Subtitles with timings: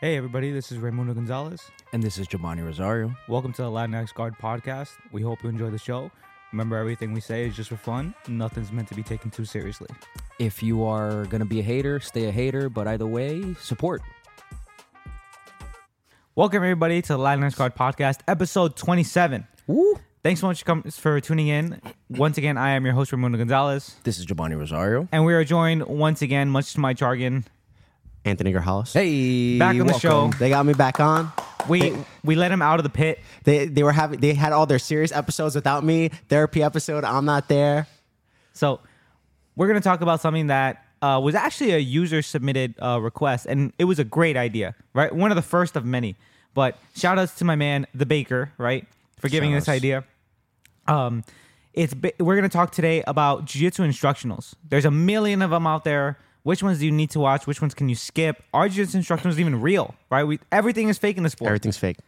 [0.00, 1.60] Hey everybody, this is Raimundo Gonzalez.
[1.92, 3.14] And this is Jobany Rosario.
[3.28, 4.90] Welcome to the Latinx Guard podcast.
[5.10, 6.10] We hope you enjoy the show.
[6.52, 8.14] Remember, everything we say is just for fun.
[8.28, 9.88] Nothing's meant to be taken too seriously.
[10.38, 14.00] If you are going to be a hater, stay a hater, but either way, support.
[16.36, 19.46] Welcome everybody to the Latinx Guard podcast, episode 27.
[19.66, 19.98] Woo!
[20.22, 20.62] Thanks so much
[20.92, 21.80] for tuning in.
[22.08, 25.08] Once again, I am your host Raimundo Gonzalez, This is Jobany Rosario.
[25.12, 27.44] and we are joined once again, much to my jargon.
[28.28, 28.92] Anthony Grajales.
[28.92, 30.28] Hey, Back on the show.
[30.38, 31.32] They got me back on.
[31.68, 31.94] We
[32.24, 33.20] we let him out of the pit.
[33.44, 36.08] They they were having they had all their serious episodes without me.
[36.28, 37.86] Therapy episode, I'm not there.
[38.52, 38.80] So
[39.56, 43.72] we're gonna talk about something that uh, was actually a user submitted uh, request, and
[43.78, 45.14] it was a great idea, right?
[45.14, 46.16] One of the first of many.
[46.54, 48.86] But shout outs to my man, the baker, right,
[49.18, 50.04] for giving this idea.
[50.86, 51.24] Um,
[51.74, 54.54] it's we're gonna talk today about jiu-jitsu instructionals.
[54.68, 56.18] There's a million of them out there.
[56.48, 57.46] Which ones do you need to watch?
[57.46, 58.42] Which ones can you skip?
[58.54, 59.94] Are jiu-jitsu instructors even real?
[60.08, 60.24] Right?
[60.24, 61.48] We everything is fake in the sport.
[61.48, 61.98] Everything's fake.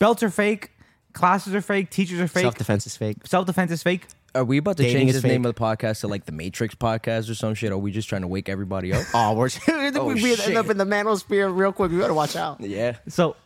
[0.00, 0.72] Belts are fake.
[1.12, 1.90] Classes are fake.
[1.90, 2.42] Teachers are fake.
[2.42, 3.18] Self defense is fake.
[3.24, 4.08] Self defense is fake.
[4.34, 6.32] Are we about to Dating change is the name of the podcast to like the
[6.32, 7.70] Matrix podcast or some shit?
[7.70, 9.04] Or are we just trying to wake everybody up?
[9.14, 10.56] Oh, we're Oh, we end shit.
[10.56, 11.92] up in the manosphere real quick.
[11.92, 12.60] We better watch out.
[12.60, 12.96] yeah.
[13.06, 13.36] So,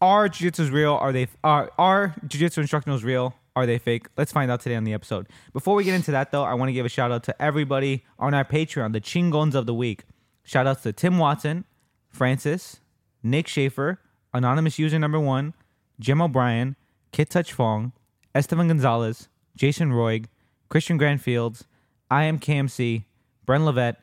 [0.00, 0.94] are jiu-jitsu's real?
[0.94, 3.34] Are they are are jiu-jitsu instructors real?
[3.58, 4.06] Are they fake?
[4.16, 5.26] Let's find out today on the episode.
[5.52, 8.04] Before we get into that though, I want to give a shout out to everybody
[8.16, 10.04] on our Patreon, the Chingons of the week.
[10.44, 11.64] Shout outs to Tim Watson,
[12.08, 12.78] Francis,
[13.20, 14.00] Nick Schaefer,
[14.32, 15.54] anonymous user number one,
[15.98, 16.76] Jim O'Brien,
[17.10, 17.90] Kit Touch Fong,
[18.32, 20.26] Esteban Gonzalez, Jason Roig,
[20.68, 21.64] Christian Grandfields,
[22.08, 23.06] I am KMC,
[23.44, 23.96] Bren Levette,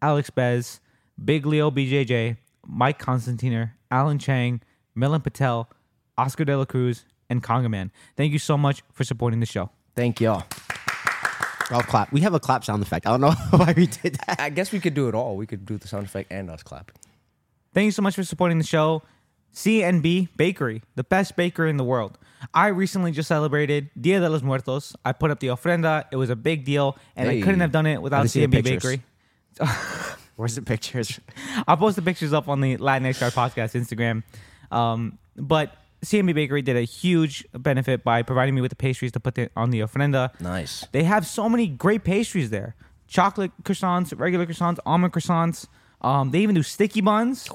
[0.00, 0.80] Alex Bez,
[1.22, 4.62] Big Leo BJJ, Mike Constantiner, Alan Chang,
[4.94, 5.68] Milan Patel,
[6.16, 7.90] Oscar De La Cruz, and Conga Man.
[8.16, 9.70] Thank you so much for supporting the show.
[9.96, 10.44] Thank y'all.
[11.70, 12.12] I'll clap.
[12.12, 13.06] We have a clap sound effect.
[13.06, 14.40] I don't know why we did that.
[14.40, 15.36] I guess we could do it all.
[15.36, 16.96] We could do the sound effect and us clapping.
[17.72, 19.02] Thank you so much for supporting the show.
[19.52, 22.18] C&B Bakery, the best bakery in the world.
[22.54, 24.94] I recently just celebrated Dia de los Muertos.
[25.04, 26.04] I put up the ofrenda.
[26.12, 28.40] It was a big deal, and I couldn't have done it without Let me see
[28.40, 28.62] C&B.
[28.62, 29.02] Bakery.
[30.36, 31.20] Where's the pictures?
[31.68, 34.22] I'll post the pictures up on the Latinx Guard podcast Instagram.
[34.74, 39.20] Um, but C&B Bakery did a huge benefit by providing me with the pastries to
[39.20, 40.38] put the, on the ofrenda.
[40.40, 40.86] Nice.
[40.92, 42.74] They have so many great pastries there:
[43.06, 45.66] chocolate croissants, regular croissants, almond croissants.
[46.02, 47.46] Um, they even do sticky buns.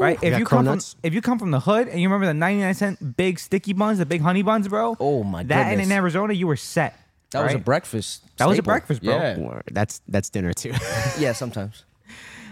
[0.00, 0.18] right?
[0.22, 2.60] If you come from if you come from the hood and you remember the ninety
[2.60, 4.96] nine cent big sticky buns, the big honey buns, bro.
[5.00, 5.48] Oh, my god.
[5.48, 5.90] That and in.
[5.90, 6.98] Arizona, you were set.
[7.32, 8.24] That was a breakfast.
[8.38, 9.16] That was a breakfast, bro.
[9.16, 9.60] Yeah.
[9.70, 10.72] That's that's dinner too.
[11.18, 11.84] yeah, sometimes.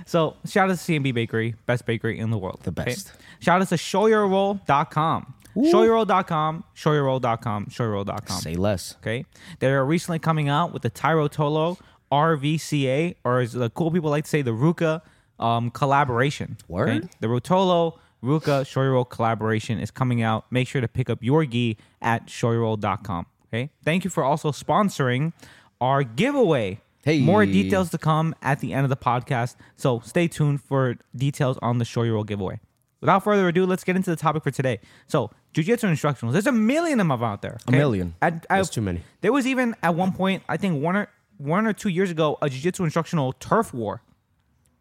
[0.06, 2.60] So shout out to C&B Bakery, best bakery in the world.
[2.62, 3.10] The best.
[3.40, 5.34] Shout out to shoyoroll.com.
[5.56, 8.40] Shoyoroll.com, shoyoroll.com, shoyoroll.com.
[8.40, 8.96] Say less.
[8.98, 9.24] Okay.
[9.58, 11.78] They're recently coming out with the Tye Rotolo
[12.12, 15.00] RVCA, or as the cool people like to say, the Ruka
[15.38, 16.56] um, collaboration.
[16.68, 17.08] Word?
[17.20, 20.44] The Rotolo Ruka Shoyoroll collaboration is coming out.
[20.50, 23.26] Make sure to pick up your gi at shoyoroll.com.
[23.48, 23.70] Okay.
[23.84, 25.32] Thank you for also sponsoring
[25.80, 26.80] our giveaway.
[27.04, 27.20] Hey.
[27.20, 29.54] More details to come at the end of the podcast.
[29.76, 32.58] So stay tuned for details on the Shoyoroll giveaway.
[33.00, 34.80] Without further ado, let's get into the topic for today.
[35.06, 35.30] So,
[35.62, 36.32] jujitsu instructionals.
[36.32, 37.58] There's a million of them out there.
[37.66, 38.14] A million.
[38.22, 39.00] At, at, That's too many.
[39.20, 41.08] There was even at one point, I think one or
[41.38, 44.00] one or two years ago, a jiu-jitsu instructional turf war,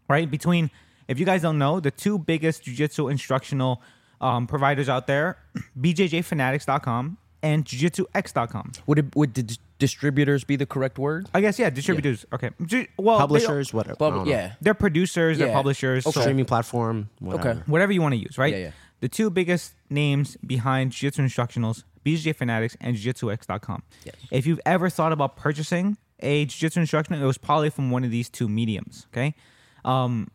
[0.08, 0.30] right?
[0.30, 0.72] Between,
[1.08, 3.82] if you guys don't know, the two biggest jiu-jitsu instructional
[4.22, 5.38] um, providers out there,
[5.80, 8.72] BJJFanatics.com and JujitsuX.com.
[8.88, 11.28] Would it, would the d- distributors be the correct word?
[11.34, 12.26] I guess yeah, distributors.
[12.34, 13.94] Okay, Ju- well, they- Publishers, whatever.
[13.94, 14.32] I But don't know.
[14.32, 14.54] yeah.
[14.62, 15.54] They're producers, they're Yeah.
[15.54, 17.10] publishers, so Streaming platform.
[17.20, 17.50] Whatever.
[17.50, 17.60] Okay.
[17.68, 18.54] whatever you want to use, right?
[18.54, 18.72] Yeah, yeah.
[19.06, 23.84] The two biggest names behind Jiu-Jitsu Instructionals, BJJ Fanatics and JujitsuX.com.
[24.04, 24.16] Yes.
[24.32, 28.10] If you've ever thought about purchasing a Jiu-Jitsu instructional, it was probably from one of
[28.10, 29.36] these two mediums, okay?
[29.84, 30.32] Um,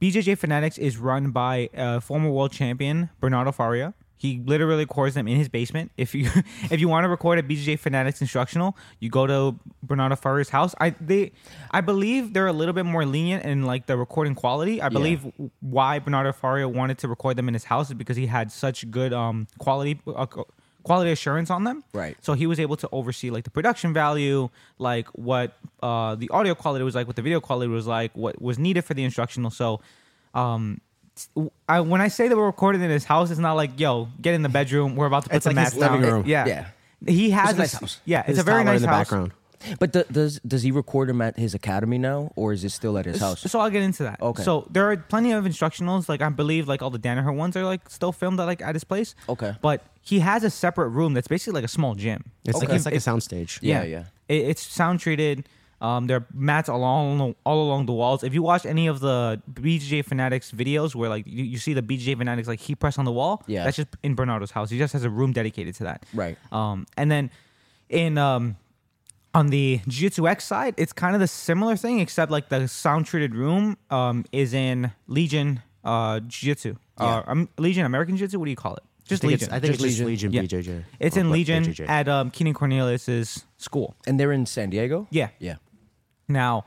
[0.00, 3.92] BJJ Fanatics is run by uh, former world champion Bernardo Faria.
[4.16, 5.92] He literally records them in his basement.
[5.96, 6.30] If you
[6.70, 10.74] if you want to record a BJJ Fanatics instructional, you go to Bernardo Faria's house.
[10.80, 11.32] I they
[11.70, 14.80] I believe they're a little bit more lenient in like the recording quality.
[14.80, 18.26] I believe why Bernardo Faria wanted to record them in his house is because he
[18.26, 20.26] had such good um quality uh,
[20.86, 21.82] quality assurance on them.
[21.92, 22.16] Right.
[22.22, 24.48] So he was able to oversee like the production value,
[24.78, 28.40] like what uh, the audio quality was like, what the video quality was like, what
[28.40, 29.50] was needed for the instructional.
[29.50, 29.80] So,
[30.32, 30.80] um,
[31.68, 34.34] I, when I say that we're recording in his house, it's not like yo, get
[34.34, 34.96] in the bedroom.
[34.96, 36.12] We're about to put It's the like mats his living down.
[36.12, 36.24] room.
[36.26, 36.66] Yeah, Yeah.
[37.06, 38.00] He has It's a nice house.
[38.04, 38.98] Yeah, it's His a very tower nice in the house.
[39.00, 39.32] background.
[39.78, 42.96] But th- does does he record him at his academy now, or is it still
[42.98, 43.40] at his house?
[43.50, 44.20] So I'll get into that.
[44.20, 44.42] Okay.
[44.42, 46.08] So there are plenty of instructionals.
[46.08, 48.74] Like I believe, like all the Danaher ones are like still filmed at like at
[48.74, 49.14] his place.
[49.28, 49.54] Okay.
[49.62, 52.24] But he has a separate room that's basically like a small gym.
[52.44, 52.76] It's like Okay.
[52.76, 53.58] it's like a soundstage.
[53.62, 54.04] Yeah, yeah.
[54.28, 55.48] It, it's sound treated.
[55.80, 58.24] Um, there are mats all along all along the walls.
[58.24, 61.82] If you watch any of the BJJ Fanatics videos where like you, you see the
[61.82, 63.64] BJJ Fanatics like heat press on the wall, Yeah.
[63.64, 64.70] that's just in Bernardo's house.
[64.70, 66.06] He just has a room dedicated to that.
[66.14, 66.38] Right.
[66.50, 67.30] Um, and then
[67.90, 68.56] in um,
[69.34, 73.04] on the Jiu-Jitsu X side, it's kind of the similar thing, except like the sound
[73.04, 76.76] treated room um, is in Legion uh, Jiu-Jitsu.
[76.96, 78.38] Uh, um, Legion American Jiu-Jitsu.
[78.38, 78.82] What do you call it?
[79.06, 79.44] Just I Legion.
[79.48, 80.32] it's, I think Just it's just Legion.
[80.32, 80.60] Legion Yeah.
[80.80, 80.84] BJJ.
[80.98, 81.88] It's in Legion BJJ.
[81.88, 83.94] at um, Keenan Cornelius's school.
[84.06, 85.06] And they're in San Diego.
[85.10, 85.28] Yeah.
[85.38, 85.56] Yeah.
[86.28, 86.64] Now,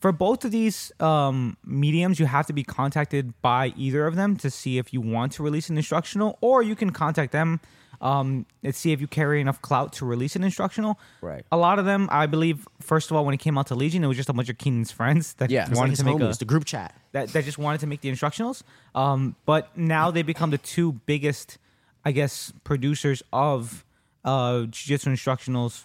[0.00, 4.36] for both of these um, mediums, you have to be contacted by either of them
[4.36, 7.60] to see if you want to release an instructional, or you can contact them
[8.02, 10.98] um, and see if you carry enough clout to release an instructional.
[11.22, 11.44] Right.
[11.50, 14.04] A lot of them, I believe, first of all, when it came out to Legion,
[14.04, 15.62] it was just a bunch of Keenan's friends that Yeah.
[15.62, 16.94] It's It's like wanted to make a the group chat.
[17.12, 18.62] that, that just wanted to make the instructionals.
[18.94, 21.56] Um, but now they become the two biggest,
[22.04, 23.84] I guess, producers of
[24.26, 25.84] uh, jiu-jitsu instructionals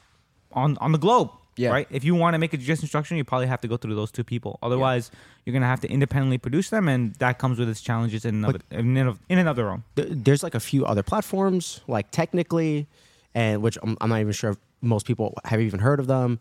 [0.51, 1.31] on on the globe.
[1.57, 1.71] Yeah.
[1.71, 1.87] Right.
[1.91, 4.09] If you want to make a jiu-jitsu instructional, you probably have to go through those
[4.11, 4.57] two people.
[4.63, 5.11] Otherwise,
[5.45, 8.55] you're gonna have to independently produce them, and that comes with its challenges in and
[8.55, 9.83] of, in and of, in and of their own.
[9.97, 12.87] Th- There's like a few other platforms, like technically,
[13.35, 16.39] and which I'm, I'm not even sure if most people have even heard of them.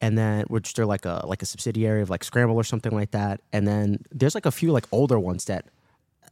[0.00, 3.12] And then which they're like a like a subsidiary of like Scramble or something like
[3.12, 3.40] that.
[3.52, 5.64] And then there's like a few like older ones that.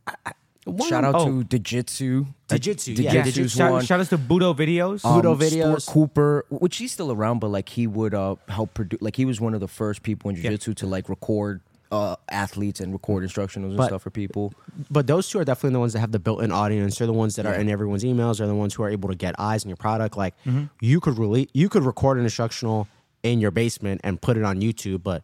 [0.07, 0.33] I, I,
[0.65, 1.43] one Shout out Oh.
[1.43, 2.27] to Digitsu.
[2.49, 3.13] Digitsu, yeah.
[3.13, 3.23] Yeah.
[3.25, 3.85] Digitsu's Shout, one.
[3.85, 5.03] shout outs to Budo videos.
[5.03, 5.83] Budo um, videos.
[5.83, 9.01] Stuart Cooper, which he's still around, but like he would uh help produce.
[9.03, 11.61] Like he was one of the first people in jiu-jitsu to like record
[11.93, 14.53] uh athletes and record instructionals and But- stuff for people.
[14.91, 16.97] but those two are definitely the ones that have the built-in audience.
[16.99, 18.39] They're the ones that are in everyone's emails.
[18.39, 20.17] They're the ones who are able to get eyes on your product.
[20.17, 20.65] Like Mm-hmm.
[20.81, 22.89] you could really you could record an instructional
[23.23, 25.23] in your basement and put it on YouTube, but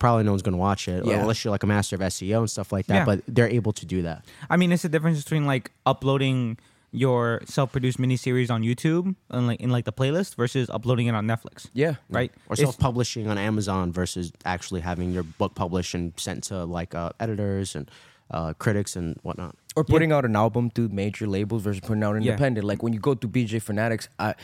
[0.00, 1.20] probably no one's going to watch it Yeah.
[1.20, 2.94] unless you're like a master of SEO and stuff like that.
[2.94, 3.04] Yeah.
[3.04, 4.24] But they're able to do that.
[4.50, 6.58] I mean, it's the difference between like uploading
[6.92, 11.24] your self-produced miniseries on YouTube and like in like the playlist versus uploading it on
[11.26, 11.68] Netflix.
[11.72, 11.94] Yeah.
[12.08, 12.32] Right.
[12.48, 16.94] Or It's- self-publishing on Amazon versus actually having your book published and sent to like
[16.96, 17.88] uh, editors and
[18.32, 19.54] uh, critics and whatnot.
[19.76, 22.32] Or putting out an album through major labels versus putting out Yeah.
[22.32, 22.66] independent.
[22.66, 24.34] Like when you go to BJ Fanatics, I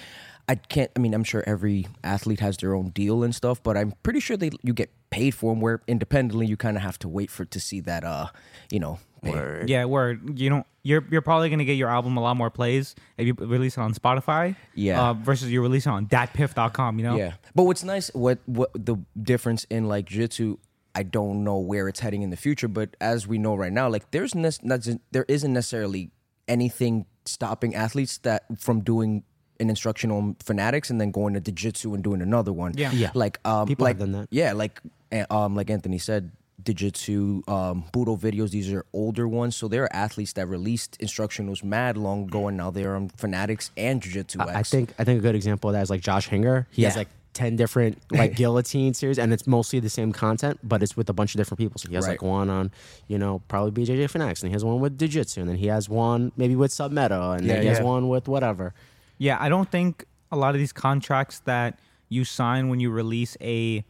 [0.49, 3.77] I can't I mean I'm sure every athlete has their own deal and stuff, but
[3.77, 6.99] I'm pretty sure they you get paid for them where independently you kind of have
[7.01, 8.27] to wait for to see that uh,
[8.71, 9.65] you know, pay.
[9.67, 12.95] Yeah, where you don't you're you're probably gonna get your album a lot more plays
[13.17, 14.57] if you release it on Spotify.
[14.75, 15.03] Yeah.
[15.03, 17.17] Uh, versus you release it on datpiff.com, you know?
[17.17, 17.33] Yeah.
[17.55, 20.59] But what's nice, what what the difference in like jiu-jitsu,
[20.95, 23.89] I don't know where it's heading in the future, but as we know right now,
[23.89, 26.11] like there's ne- there isn't necessarily
[26.47, 29.25] anything stopping athletes that from doing
[29.61, 32.73] an instructional on fanatics and then going to jiu-jitsu and doing another one.
[32.77, 32.91] Yeah.
[32.93, 33.11] Yeah.
[33.15, 34.29] Like um People like have done that.
[34.31, 34.81] Yeah, like
[35.13, 36.31] uh, um like Anthony said
[36.65, 38.51] Jiu-Jitsu, um, Budo videos.
[38.51, 42.57] These are older ones, so there are athletes that released instructionals mad long ago, and
[42.57, 45.83] now they're on Fanatics and Jiu-Jitsu I think I think a good example of that
[45.83, 46.67] is like Josh Hinger.
[46.73, 50.83] He has like ten different like guillotine series, and it's mostly the same content, but
[50.83, 51.79] it's with a bunch of different people.
[51.79, 52.13] So he has Right.
[52.13, 52.73] like one on,
[53.07, 55.67] you know, probably BJJ Fanatics, and he has one with Jiu Jitsu, and then he
[55.69, 58.75] has one maybe with Submeta, and then Yeah, he has one with whatever.
[59.19, 61.79] Yeah, I don't think a lot of these contracts that
[62.09, 63.85] you sign when you release a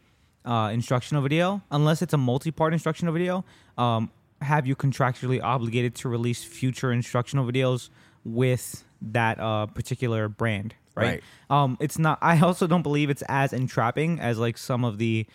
[0.44, 3.44] uh, instructional video, unless it's a multi-part instructional video,
[3.76, 7.90] um, have you contractually obligated to release future instructional videos
[8.24, 11.22] with that uh, particular brand, right?
[11.50, 12.18] Um, it's not.
[12.22, 15.26] I also don't believe it's as entrapping as like some of the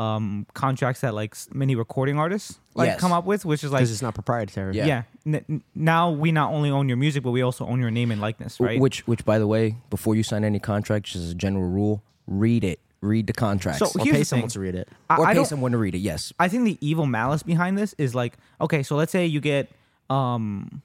[0.00, 3.00] um, contracts that like many recording artists like Yes.
[3.00, 4.74] come up with, which is like Because it's not proprietary.
[4.76, 4.86] Yeah.
[4.86, 5.02] yeah.
[5.26, 8.10] N- n- now we not only own your music, but we also own your name
[8.10, 8.80] and likeness, right?
[8.80, 12.02] Which, which, by the way, before you sign any contract, just as a general rule,
[12.26, 12.80] read it.
[13.02, 13.78] Read the contracts.
[13.80, 14.52] So Or Here's pay the someone thing.
[14.54, 14.88] to read it.
[15.08, 15.46] I, or I pay don't.
[15.46, 15.98] someone to read it.
[15.98, 16.32] Yes.
[16.38, 19.70] I think the evil malice behind this is like, okay, so let's say you get
[20.10, 20.82] um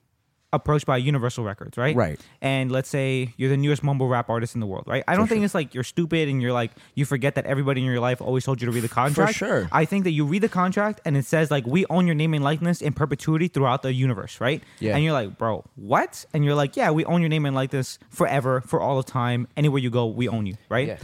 [0.56, 1.96] approached by Universal Records, right?
[1.96, 2.20] Right.
[2.42, 5.04] And let's say you're the newest mumble rap artist in the world, right?
[5.08, 7.88] I don't think it's like you're stupid and you're like you forget that everybody in
[7.88, 9.34] your life always told you to read the contract.
[9.34, 9.70] For sure.
[9.72, 12.34] I think that you read the contract and it says like we own your name
[12.34, 14.64] and likeness in perpetuity throughout the universe, right?
[14.80, 14.96] Yeah.
[14.96, 16.26] And you're like, bro, what?
[16.34, 19.48] And you're like, yeah, we own your name and likeness forever, for all the time.
[19.58, 20.88] Anywhere you go, we own you, right?
[20.88, 20.98] Yeah.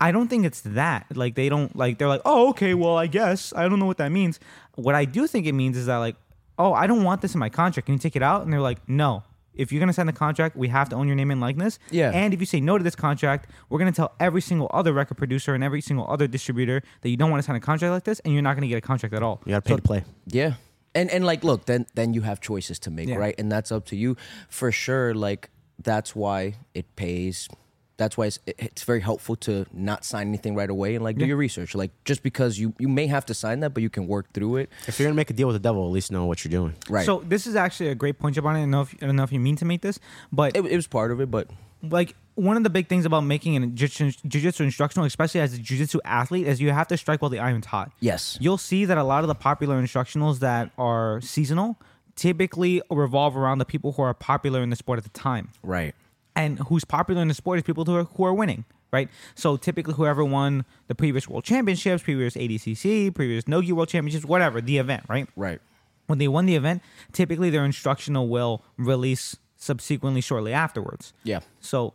[0.00, 1.06] I don't think it's that.
[1.14, 3.98] Like they don't like they're like, oh, okay, well, I guess I don't know what
[3.98, 4.40] that means.
[4.76, 6.16] What I do think it means is that like,
[6.58, 7.86] oh, I don't want this in my contract.
[7.86, 8.42] Can you take it out?
[8.42, 9.22] And they're like, no.
[9.54, 11.78] If you're gonna sign the contract, we have to own your name and likeness.
[11.90, 12.10] Yeah.
[12.10, 15.16] And if you say no to this contract, we're gonna tell every single other record
[15.16, 18.02] producer and every single other distributor that you don't want to sign a contract like
[18.02, 19.40] this, and you're not gonna get a contract at all.
[19.46, 20.04] You got to pay to play.
[20.26, 20.54] Yeah.
[20.96, 23.14] And and like look, then then you have choices to make, Yeah.
[23.16, 23.34] right?
[23.38, 24.16] And that's up to you.
[24.48, 27.48] For sure, like that's why it pays
[27.96, 31.26] that's why it's, it's very helpful to not sign anything right away and like do
[31.26, 31.74] your research.
[31.74, 34.56] Like just because you you may have to sign that, but you can work through
[34.56, 34.70] it.
[34.86, 36.74] If you're gonna make a deal with the devil, at least know what you're doing.
[36.88, 37.06] Right.
[37.06, 38.56] So this is actually a great point, Jobany.
[38.56, 39.98] I don't know if I don't know if you mean to make this,
[40.32, 41.48] but it, it was part of it, but
[41.82, 45.58] like one of the big things about making a jiu- jiu-jitsu instructional, especially as a
[45.58, 47.92] jiu-jitsu athlete, is you have to strike while the iron's hot.
[48.00, 48.36] Yes.
[48.40, 51.78] You'll see that a lot of the popular instructionals that are seasonal
[52.16, 55.50] typically revolve around the people who are popular in the sport at the time.
[55.62, 55.94] Right.
[56.36, 59.08] And who's popular in the sport is people who are, who are winning, right?
[59.36, 64.60] So typically, whoever won the previous world championships, previous ADCC, previous Nogi world championships, whatever,
[64.60, 65.28] the event, right?
[65.36, 65.60] Right.
[66.06, 71.12] when they won the event, typically their instructional will release subsequently shortly afterwards.
[71.22, 71.40] Yeah.
[71.60, 71.94] So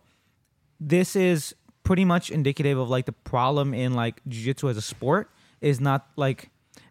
[0.79, 1.53] this is
[1.83, 5.29] pretty much indicative of like the problem in like jiu-jitsu as a sport
[5.61, 6.49] is not like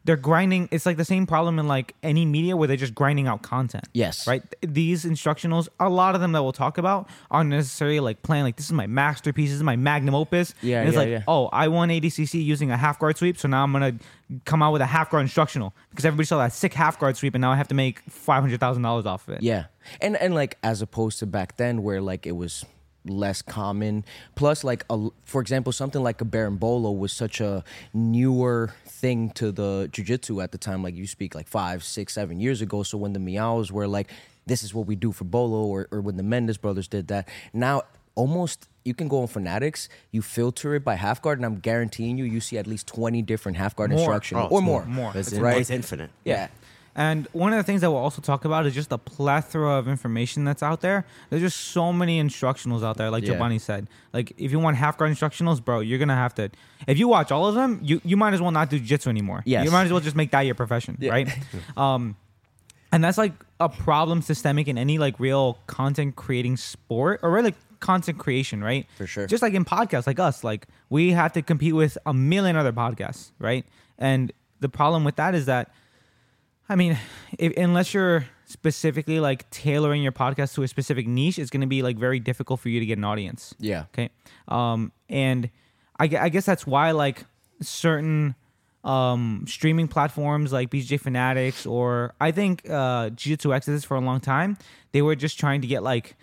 [0.09, 3.27] they're grinding it's like the same problem in like any media where they're just grinding
[3.29, 4.27] out content Yes.
[4.27, 8.45] right these instructionals a lot of them that we'll talk about aren't necessarily like playing
[8.45, 11.09] like this is my masterpiece this is my magnum opus Yeah, and it's yeah, like
[11.11, 11.23] yeah.
[11.29, 13.97] oh i won adcc using a half guard sweep so now i'm gonna
[14.47, 17.35] come out with a half guard instructional because everybody saw that sick half guard sweep
[17.35, 19.67] and now i have to make $500000 off of it Yeah.
[20.01, 22.65] And and like as opposed to back then where like it was
[23.05, 24.05] less common.
[24.35, 27.65] Plus like a, for example something like a Bolo was such a
[27.95, 32.41] newer thing to the jiu-jitsu at the time like you speak like five, six, seven
[32.41, 32.83] years ago.
[32.83, 34.09] So when the Miyaos were like
[34.47, 37.29] this is what we do for Bolo or, or when the Mendes brothers did that.
[37.53, 37.83] Now
[38.15, 42.17] almost you can go on Fanatics, you filter it by half guard, and I'm guaranteeing
[42.17, 43.99] you, you see at least 20 different half guard More.
[44.01, 44.85] instructions Oh, or it's more.
[44.87, 45.13] more.
[45.15, 45.59] It's, right?
[45.61, 46.11] it's infinite.
[46.25, 46.49] Yeah.
[46.95, 49.87] And one of the things that we'll also talk about is just the plethora of
[49.87, 51.05] information that's out there.
[51.31, 53.35] There's just so many instructionals out there, like Yeah.
[53.35, 53.87] Jobany said.
[54.13, 56.51] Like if you want half guard instructionals, bro, you're gonna have to.
[56.87, 59.43] If you watch all of them, you you might as well not do jiu-jitsu anymore.
[59.47, 59.65] Yes.
[59.65, 61.11] You might as well just make that your profession, Yeah.
[61.13, 61.29] right?
[61.77, 62.17] um,
[62.91, 67.55] and that's like a problem systemic in any like real content creating sport or really
[67.81, 68.87] content creation, right?
[68.97, 69.27] For sure.
[69.27, 72.73] Just like in podcasts like us, like we have to compete with a million other
[72.73, 73.65] podcasts, right?
[73.99, 75.71] And the problem with that is that
[76.69, 76.99] I mean,
[77.39, 81.67] if, unless you're specifically like tailoring your podcast to a specific niche, it's going to
[81.67, 83.55] be like very difficult for you to get an audience.
[83.59, 83.85] Yeah.
[83.95, 84.11] Okay.
[84.49, 85.51] Um, and
[85.99, 87.25] I, I guess that's why like
[87.61, 88.35] certain
[88.85, 94.21] um streaming platforms like BJ Fanatics or I think uh Jiu-Jitsu Exodus for a long
[94.21, 94.57] time,
[94.93, 96.17] they were just trying to get like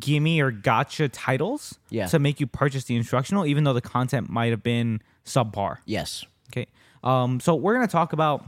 [0.00, 2.06] gimme or gotcha titles Yeah.
[2.08, 5.78] to make you purchase the instructional, even though the content might have been subpar.
[5.86, 6.24] Yes.
[6.52, 6.66] Okay.
[7.04, 8.44] Um, so we're gonna talk about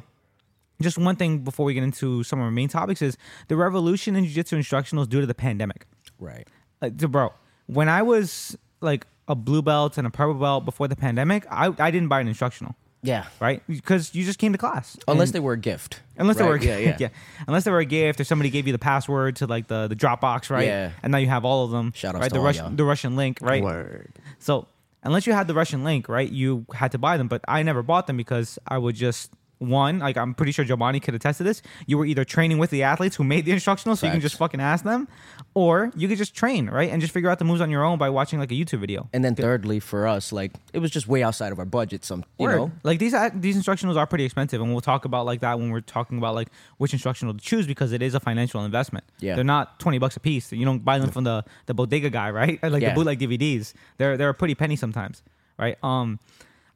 [0.81, 3.17] just one thing before we get into some of our main topics is
[3.49, 5.87] the revolution in jiu-jitsu instructionals due to the pandemic.
[6.19, 6.47] Right.
[6.83, 7.33] Uh, so bro,
[7.67, 11.73] when I was like a blue belt and a purple belt before the pandemic, I,
[11.79, 13.25] I didn't buy an instructional, Yeah.
[13.41, 13.63] right?
[13.67, 14.97] Because you just came to class.
[15.09, 16.01] Unless they were a gift.
[16.17, 16.97] Unless they were a yeah, yeah.
[17.01, 17.09] yeah.
[17.49, 19.97] Unless they were a gift or somebody gave you the password to like the, the
[19.97, 20.67] Dropbox, right?
[20.67, 20.91] Yeah.
[21.03, 21.93] And now you have all of them.
[21.95, 22.29] Shout outs right?
[22.29, 22.75] to The all Russian y'all.
[22.77, 23.63] the Russian link, right?
[23.63, 24.13] Word.
[24.39, 24.69] So
[25.03, 27.29] unless you had the Russian link, right, you had to buy them.
[27.29, 31.01] But I never bought them because I would just one, like I'm pretty sure Jobany
[31.03, 31.63] could attest to this.
[31.87, 34.37] You were either training with the athletes who made the instructional, so you can just
[34.37, 35.09] fucking ask them,
[35.55, 37.99] or you could just train, right, and just figure out the moves on your own
[37.99, 39.09] by watching like a YouTube video.
[39.13, 42.05] And then thirdly, for us, like it was just way outside of our budget.
[42.05, 42.57] Some, you Word.
[42.57, 45.59] know, like these uh, these instructionals are pretty expensive, and we'll talk about like that
[45.59, 46.49] when we're talking about like
[46.79, 49.05] which instructional to choose because it is a financial investment.
[49.21, 49.37] Yeah.
[49.37, 50.53] they're not twenty bucks a piece.
[50.53, 52.59] You don't buy them from the the bodega guy, right?
[52.67, 52.91] Like Yeah.
[52.91, 53.73] the bootleg DVDs.
[53.97, 55.23] They're they're a pretty penny sometimes,
[55.59, 55.83] right?
[55.83, 56.19] Um,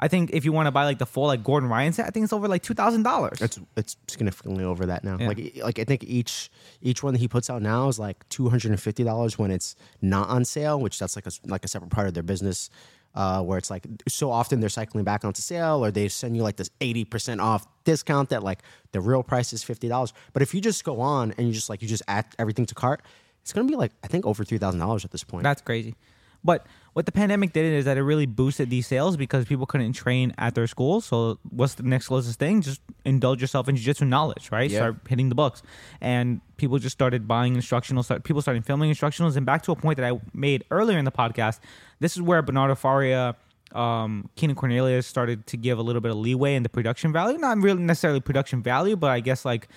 [0.02, 2.10] I think if you want to buy like the full like Gordon Ryan set, I
[2.10, 3.40] think it's over like two thousand dollars.
[3.40, 5.18] It's it's significantly over that now.
[5.20, 5.28] Yeah.
[5.28, 8.48] Like like I think each each one that he puts out now is like two
[8.48, 11.68] hundred and fifty dollars when it's not on sale, which that's like a like a
[11.68, 12.70] separate part of their business.
[13.12, 16.44] Uh, where it's like so often they're cycling back onto sale, or they send you
[16.44, 20.12] like this eighty percent off discount that like the real price is fifty dollars.
[20.32, 22.74] But if you just go on and you just like you just add everything to
[22.74, 23.02] cart,
[23.42, 25.42] it's gonna be like I think over three thousand dollars at this point.
[25.42, 25.96] That's crazy.
[26.42, 29.92] But what the pandemic did is that it really boosted these sales because people couldn't
[29.92, 31.04] train at their schools.
[31.04, 32.62] So what's the next closest thing?
[32.62, 34.70] Just indulge yourself in jiu-jitsu knowledge, right?
[34.70, 34.78] Yeah.
[34.78, 35.62] Start hitting the books.
[36.00, 39.36] And people just started buying instructional Start, people started filming instructionals.
[39.36, 41.60] And back to a point that I made earlier in the podcast,
[42.00, 43.36] this is where Bernardo Faria,
[43.72, 47.38] um, Keenan Cornelius started to give a little bit of leeway in the production value.
[47.38, 49.68] Not really necessarily production value, but I guess like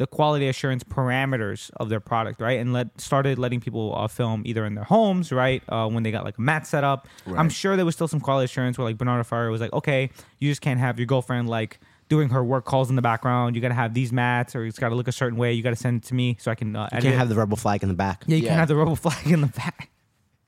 [0.00, 2.58] the quality assurance parameters of their product, right?
[2.58, 5.62] And let started letting people uh, film either in their homes, right?
[5.68, 7.06] Uh, when they got like a mat set up.
[7.26, 10.10] I'm sure there was still some quality assurance where like Bernardo Faria was like, okay,
[10.38, 13.54] you just can't have your girlfriend like doing her work calls in the background.
[13.56, 15.52] You got to have these mats, or it's got to look a certain way.
[15.52, 17.18] You got to send it to me so I can uh, you edit can't it.
[17.18, 18.24] have the rebel flag in the back.
[18.26, 18.48] Yeah, you Yeah.
[18.48, 19.90] can't have the rebel flag in the back.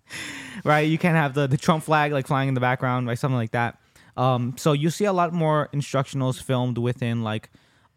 [0.64, 0.80] right?
[0.88, 3.18] You can't have the, the Trump flag like flying in the background, right?
[3.18, 3.78] Something like that.
[4.16, 7.50] Um, so you see a lot more instructionals filmed within like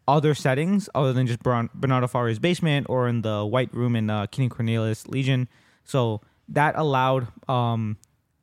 [0.08, 4.08] other settings other than just Bern- Bernardo Faria's basement or in the White Room in
[4.10, 5.48] uh, Keenan Cornelius Legion.
[5.84, 7.96] So that allowed, um,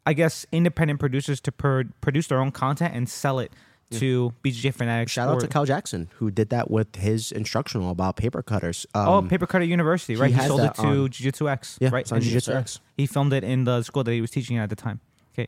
[0.05, 3.51] I guess, independent producers to per- produce their own content and sell it
[3.91, 5.11] to BJJ Fanatics.
[5.11, 8.85] Shout out or- to Cal Jackson who did that with his instructional about paper cutters.
[8.95, 10.31] Um, Oh, Paper Cutter University, right?
[10.31, 12.01] He, has sold it to on- Jiu Jitsu X, Yeah, right?
[12.01, 12.79] it's on Jiu-Jitsu he- X.
[12.97, 14.99] He filmed it in the school that he was teaching at the time.
[15.33, 15.47] Okay,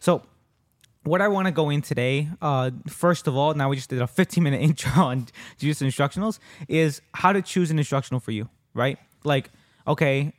[0.00, 0.22] so
[1.04, 4.00] what I want to go in today, uh, first of all, now we just did
[4.00, 5.26] a 15 minute intro on
[5.58, 8.98] Jiu Jitsu instructionals, is how to choose an instructional for you, right?
[9.22, 9.50] Like,
[9.86, 10.32] okay,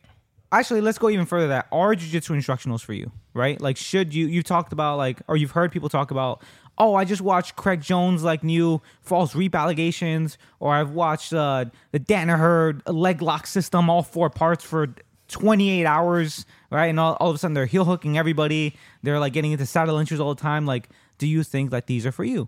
[0.51, 1.47] actually, let's go even further.
[1.47, 3.59] That are Jiu Jitsu instructionals for you, right?
[3.61, 4.27] Like, should you?
[4.27, 6.41] You've talked about like, or you've heard people talk about.
[6.77, 11.65] Oh, I just watched Craig Jones like new false reap allegations, or I've watched uh,
[11.91, 14.93] the Danaher leg lock system, all four parts for
[15.27, 16.87] 28 hours, right?
[16.87, 18.75] And all, all of a sudden they're heel hooking everybody.
[19.03, 20.65] They're like getting into saddle inches all the time.
[20.65, 22.47] Like, do you think that these are for you?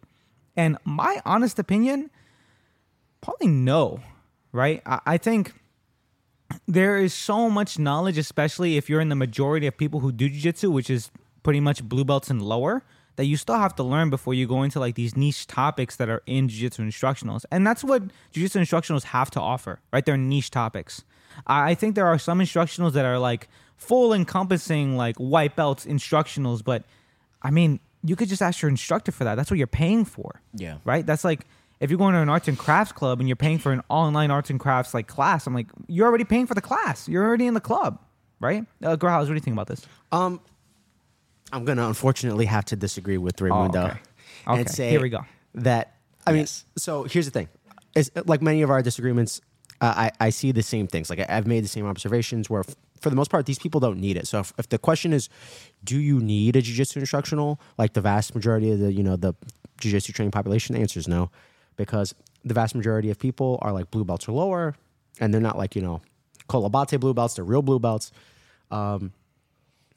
[0.56, 2.10] And my honest opinion,
[3.22, 4.00] probably no,
[4.52, 4.82] right?
[4.86, 5.54] I, I think
[6.68, 10.30] there is so much knowledge, especially if you're in the majority of people who do
[10.30, 11.12] jiu-jitsu, which is
[11.44, 12.84] pretty much blue belts and lower,
[13.16, 16.10] that you still have to learn before you go into like these niche topics that
[16.10, 17.46] are in jiu-jitsu instructionals.
[17.52, 20.06] And that's what jiu-jitsu instructionals have to offer, right?
[20.06, 21.04] They're niche topics.
[21.46, 25.86] I I think there are some instructionals that are like full encompassing like white belts
[25.86, 26.84] instructionals, but
[27.42, 29.36] I mean, you could just ask your instructor for that.
[29.36, 30.42] That's what you're paying for.
[30.54, 30.78] Yeah.
[30.86, 31.06] Right?
[31.06, 31.46] That's like
[31.80, 34.32] if you're going to an arts and crafts club and you're paying for an online
[34.32, 37.08] arts and crafts like class, I'm like, you're already paying for the class.
[37.08, 38.00] You're already in the club,
[38.40, 38.66] right?
[38.84, 39.86] Uh, Growls, what do you think about this?
[40.12, 40.42] Um,
[41.54, 44.00] I'm gonna unfortunately have to disagree with Raymundo Oh, okay.
[44.48, 45.20] and Okay, say here we go.
[45.56, 45.94] that
[46.26, 46.42] I mean.
[46.42, 46.66] Yes.
[46.78, 47.48] So here's the thing:
[47.96, 49.40] it's like many of our disagreements.
[49.82, 51.10] Uh, I I see the same things.
[51.10, 52.50] Like I, I've made the same observations.
[52.50, 54.28] Where f- for the most part, these people don't need it.
[54.28, 55.30] So if, if the question is,
[55.84, 57.60] do you need a jujitsu instructional?
[57.78, 59.34] Like the vast majority of the you know the
[59.82, 61.32] jujitsu training population, the answer is no,
[61.78, 62.16] because
[62.46, 64.76] the vast majority of people are like blue belts or lower,
[65.20, 66.02] and they're not like you know
[66.50, 67.36] Kolabate blue belts.
[67.36, 68.12] They're real blue belts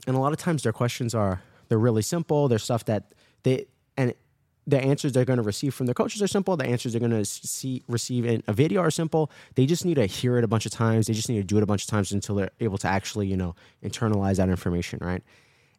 [0.06, 3.66] and a lot of times their questions are they're really simple they're stuff that they
[4.66, 6.56] the answers they're going to receive from their coaches are simple.
[6.56, 9.30] The answers they're going to see receive in a video are simple.
[9.54, 11.06] They just need to hear it a bunch of times.
[11.06, 13.26] They just need to do it a bunch of times until they're able to actually
[13.26, 15.22] you know internalize that information right?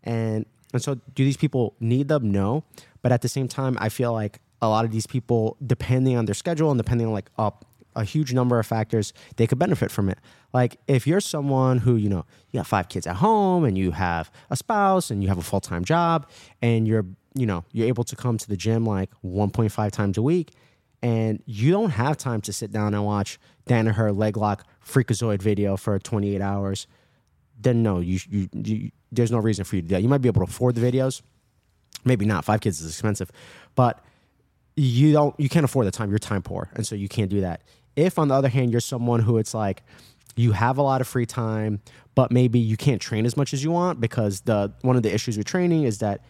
[0.03, 2.31] And and so do these people need them?
[2.31, 2.63] No.
[3.01, 6.25] But at the same time i feel like a lot of these people depending on
[6.25, 7.51] their schedule and depending on like a,
[7.95, 10.19] a huge number of factors they could benefit from it.
[10.53, 13.91] Like if you're someone who you know you have five kids at home and you
[13.91, 16.27] have a spouse and you have a full-time job
[16.61, 20.21] and you're you know you're able to come to the gym like 1.5 times a
[20.21, 20.51] week
[21.03, 25.77] and you don't have time to sit down and watch Danaher leg lock freakazoid video
[25.77, 26.87] for 28 hours
[27.59, 30.01] then no you, you, you there's no reason for you to do that.
[30.01, 31.21] You might be able to afford the videos.
[32.05, 32.45] Maybe not.
[32.45, 33.31] Five kids is expensive.
[33.75, 34.03] But
[34.75, 36.09] you don't you can't afford the time.
[36.09, 37.63] You're time poor and so you can't do that.
[37.95, 39.83] If on the other hand you're someone who it's like
[40.37, 41.81] you have a lot of free time
[42.15, 45.13] but maybe you can't train as much as you want because the one of the
[45.13, 46.23] issues with training is that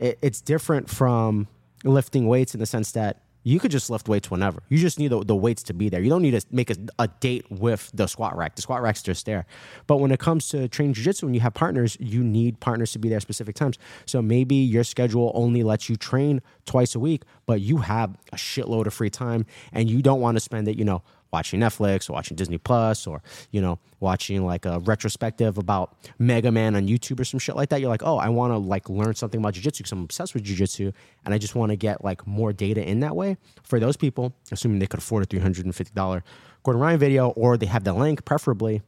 [0.00, 1.46] it, it's different from
[1.84, 4.62] lifting weights in the sense that you could just lift weights whenever.
[4.68, 6.02] You just need the, the weights to be there.
[6.02, 8.54] You don't need to make a, a date with the squat rack.
[8.54, 9.46] The squat rack's just there.
[9.86, 12.98] But when it comes to training jiu-jitsu, when you have partners, you need partners to
[12.98, 13.78] be there specific times.
[14.04, 18.36] So maybe your schedule only lets you train twice a week, but you have a
[18.36, 22.08] shitload of free time and you don't want to spend it, you know, watching Netflix
[22.08, 26.88] or watching Disney Plus or, you know, watching like a retrospective about Mega Man on
[26.88, 27.80] YouTube or some shit like that.
[27.80, 30.44] You're like, oh, I want to like learn something about jujitsu because I'm obsessed with
[30.44, 30.92] jujitsu
[31.24, 33.36] and I just want to get like more data in that way.
[33.62, 36.22] For those people, assuming they could afford a $350
[36.62, 38.82] Gordon Ryan video or they have the link, preferably,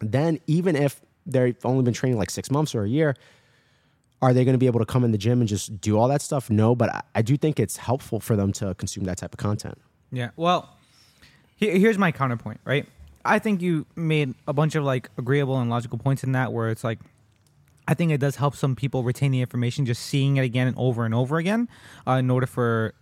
[0.00, 3.14] then even if they've only been training like six months or a year,
[4.22, 6.08] are they going to be able to come in the gym and just do all
[6.08, 6.50] that stuff?
[6.50, 9.38] No, but I, I do think it's helpful for them to consume that type of
[9.38, 9.78] content.
[10.12, 10.30] Yeah.
[10.36, 10.76] Well,
[11.60, 12.86] here's my counterpoint, right?
[13.24, 16.70] I think you made a bunch of like agreeable and logical points in that where
[16.70, 16.98] it's like
[17.86, 20.76] I think it does help some people retain the information just seeing it again and
[20.78, 21.68] over and over again
[22.06, 22.94] uh, in order for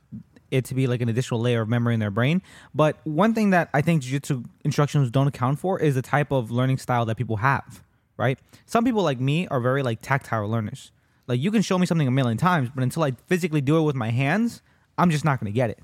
[0.50, 2.40] it to be like an additional layer of memory in their brain.
[2.74, 6.50] But one thing that I think jiu-jitsu instructions don't account for is the type of
[6.50, 7.82] learning style that people have,
[8.16, 8.38] right?
[8.64, 10.90] Some people like me are very like tactile learners.
[11.26, 13.82] Like you can show me something a million times, but until I physically do it
[13.82, 14.62] with my hands,
[14.96, 15.78] I'm just not going to get it.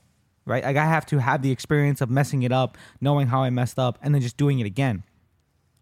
[0.46, 0.62] Right?
[0.62, 3.78] Like I have to have the experience of messing it up, knowing how I messed
[3.78, 5.02] up, and then just doing it again.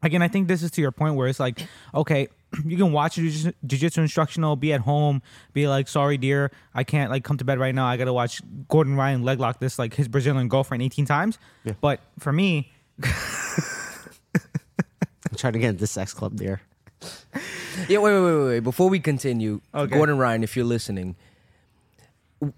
[0.04, 1.60] Again, I think this is to your point where it's like,
[1.94, 2.28] okay,
[2.64, 5.22] you can watch a jiu- jiu-jitsu instructional, be at home,
[5.52, 7.86] be like, sorry, dear, I can't like come to bed right now.
[7.86, 11.38] I gotta watch Gordon Ryan leg lock this like his Brazilian girlfriend 18 times.
[11.64, 11.72] Yeah.
[11.80, 12.72] But for me,
[13.02, 13.10] I'm
[15.36, 16.60] trying to get into the sex club there.
[17.88, 18.60] Yeah, wait, wait, wait, wait.
[18.60, 19.96] Before we continue, Okay.
[19.96, 21.16] Gordon Ryan, if you're listening, w-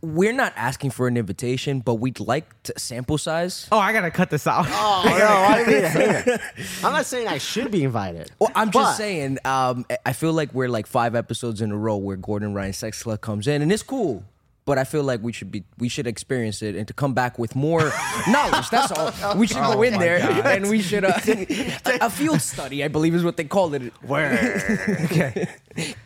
[0.01, 3.69] we're not asking for an invitation, but we'd like to sample size.
[3.71, 4.67] oh, I gotta cut this out.
[4.69, 5.91] Oh no, I didn't
[6.27, 6.41] hate
[6.83, 8.31] I'm not saying I should be invited.
[8.39, 9.39] Well, I'm But- just saying.
[9.45, 13.03] Um, I feel like we're like five episodes in a row where Gordon Ryan Sex
[13.03, 14.25] Club comes in, and it's cool.
[14.67, 17.39] but I feel like we should be we should experience it and to come back
[17.39, 17.93] with more
[18.29, 18.71] knowledge.
[18.71, 19.37] That's all.
[19.37, 20.17] We should go in there
[20.47, 21.13] and we should uh,
[22.01, 23.93] a field study, I believe, is what they call it.
[24.01, 24.33] Where?
[25.05, 25.47] Okay.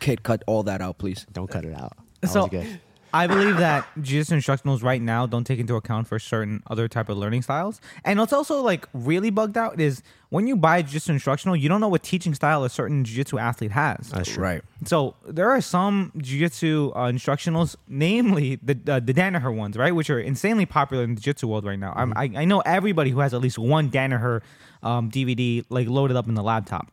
[0.01, 1.25] Kid, cut all that out, please.
[1.31, 1.93] Don't cut it out.
[2.19, 2.81] That So was good.
[3.13, 7.09] I believe that jiu-jitsu instructionals right now don't take into account for certain other type
[7.09, 7.81] of learning styles.
[8.03, 11.69] And what's also like really bugged out is when you buy a jiu-jitsu instructional, you
[11.69, 14.09] don't know what teaching style a certain jiu-jitsu athlete has.
[14.09, 14.37] That's.
[14.37, 14.61] Right.
[14.85, 20.09] So there are some jiu-jitsu uh, instructionals, namely the uh, the Danaher ones, right, which
[20.09, 21.93] are insanely popular in the jiu-jitsu world right now.
[21.95, 24.41] I'm, I I know everybody who has at least one Danaher
[24.83, 26.91] um, DVD like loaded up in the laptop.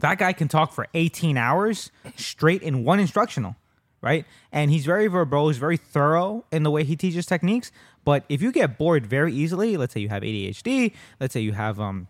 [0.00, 3.56] That guy can talk for 18 hours straight in one instructional,
[4.00, 4.24] right?
[4.52, 7.70] And he's very verbose, very thorough in the way he teaches techniques.
[8.04, 11.52] But if you get bored very easily, let's say you have ADHD, let's say you
[11.52, 12.08] have um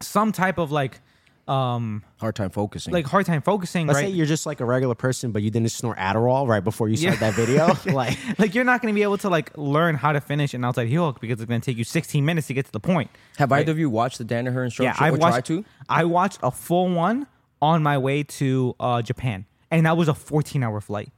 [0.00, 1.00] some type of like
[1.48, 2.92] um Hard time focusing.
[2.92, 4.06] like hard time focusing, Let's right?
[4.06, 6.96] say you're just like a regular person, but you didn't snort Adderall right before you
[6.96, 7.66] started that video.
[7.92, 10.64] like, like you're not going to be able to like learn how to finish an
[10.64, 12.78] outside heel hook because it's going to take you 16 minutes to get to the
[12.78, 13.10] point.
[13.38, 15.32] have either of you watched the Danaher instruction Yeah, I or watched.
[15.32, 15.64] tried to?
[15.88, 17.26] I watched a full one
[17.60, 21.12] on my way to uh, Japan, and that was a 14 hour flight,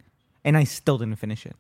[0.45, 1.57] and I still didn't finish it.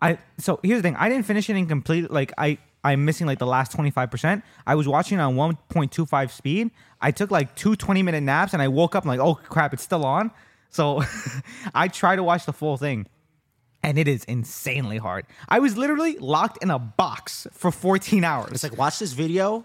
[0.00, 2.10] I so here's the thing: I didn't finish it in complete.
[2.10, 4.44] Like I, I'm missing like the last 25 percent.
[4.66, 6.70] I was watching it on 1.25 speed.
[7.00, 9.72] I took like two 20 minute naps, and I woke up and like, oh crap,
[9.72, 10.30] it's still on.
[10.70, 11.02] So
[11.74, 13.06] I tried to watch the full thing.
[13.80, 15.24] And it is insanely hard.
[15.48, 18.50] I was literally locked in a box for 14 hours.
[18.50, 19.64] it's like watch this video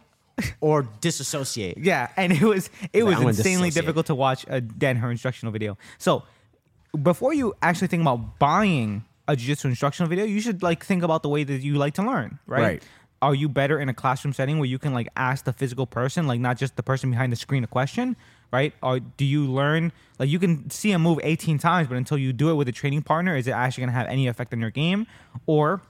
[0.61, 1.77] or disassociate.
[1.83, 5.77] Yeah, and it was it was insanely difficult to watch a Danaher instructional video.
[5.97, 6.23] So
[7.01, 11.23] before you actually think about buying a jiu-jitsu instructional video, you should like think about
[11.23, 12.61] the way that you like to learn, right?
[12.61, 12.83] Right.
[13.21, 16.27] Are you better in a classroom setting where you can like ask the physical person,
[16.27, 18.17] like not just the person behind the screen a question,
[18.51, 18.73] right?
[18.83, 22.33] Or do you learn like you can see a move 18 times, but until you
[22.33, 24.71] do it with a training partner, is it actually gonna have any effect on your
[24.71, 25.07] game?
[25.45, 25.81] Or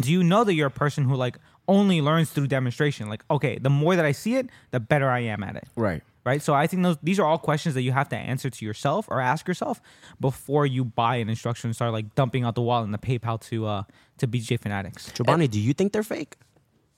[0.00, 3.08] do you know that you're a person who like only learns through demonstration?
[3.08, 5.66] Like, okay, the more that I see it, the better I am at it.
[5.74, 6.02] Right.
[6.24, 6.40] Right.
[6.40, 9.06] So I think those these are all questions that you have to answer to yourself
[9.08, 9.80] or ask yourself
[10.20, 13.40] before you buy an instruction and start like dumping out the wallet in the PayPal
[13.48, 13.82] to uh
[14.18, 15.10] to BJ Fanatics.
[15.10, 16.36] Jobany, do you think they're fake?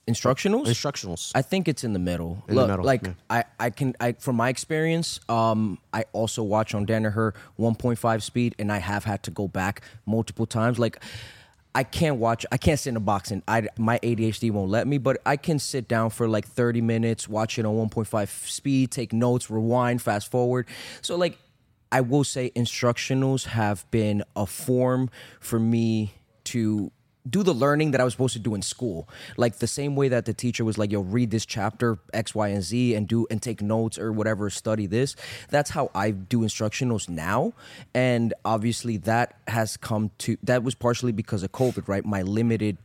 [0.07, 0.67] Instructionals?
[0.67, 1.33] Instructionals.
[1.35, 2.45] I think it's in the middle.
[2.49, 3.13] In the Look, middle, like yeah.
[3.31, 8.55] I, I can, I from my experience, um, I also watch on Danaher 1.5 speed,
[8.59, 10.79] and I have had to go back multiple times.
[10.79, 11.03] Like,
[11.75, 14.87] I can't watch, I can't sit in a box, and I my ADHD won't let
[14.87, 14.99] me.
[14.99, 19.13] But I can sit down for like 30 minutes, watch it on 1.5 speed, take
[19.13, 20.69] notes, rewind, fast forward.
[21.03, 21.39] So like,
[21.91, 25.11] I will say instructionals have been a form
[25.41, 26.93] for me to
[27.29, 29.09] do the learning that I was supposed to do in school.
[29.37, 32.49] Like the same way that the teacher was like, yo, read this chapter X, Y,
[32.49, 35.17] and Z and do and take notes or whatever, study this.
[35.49, 37.55] That's how I do instructionals now.
[37.95, 42.05] And obviously that has come to that was partially because of COVID, right?
[42.05, 42.77] My limited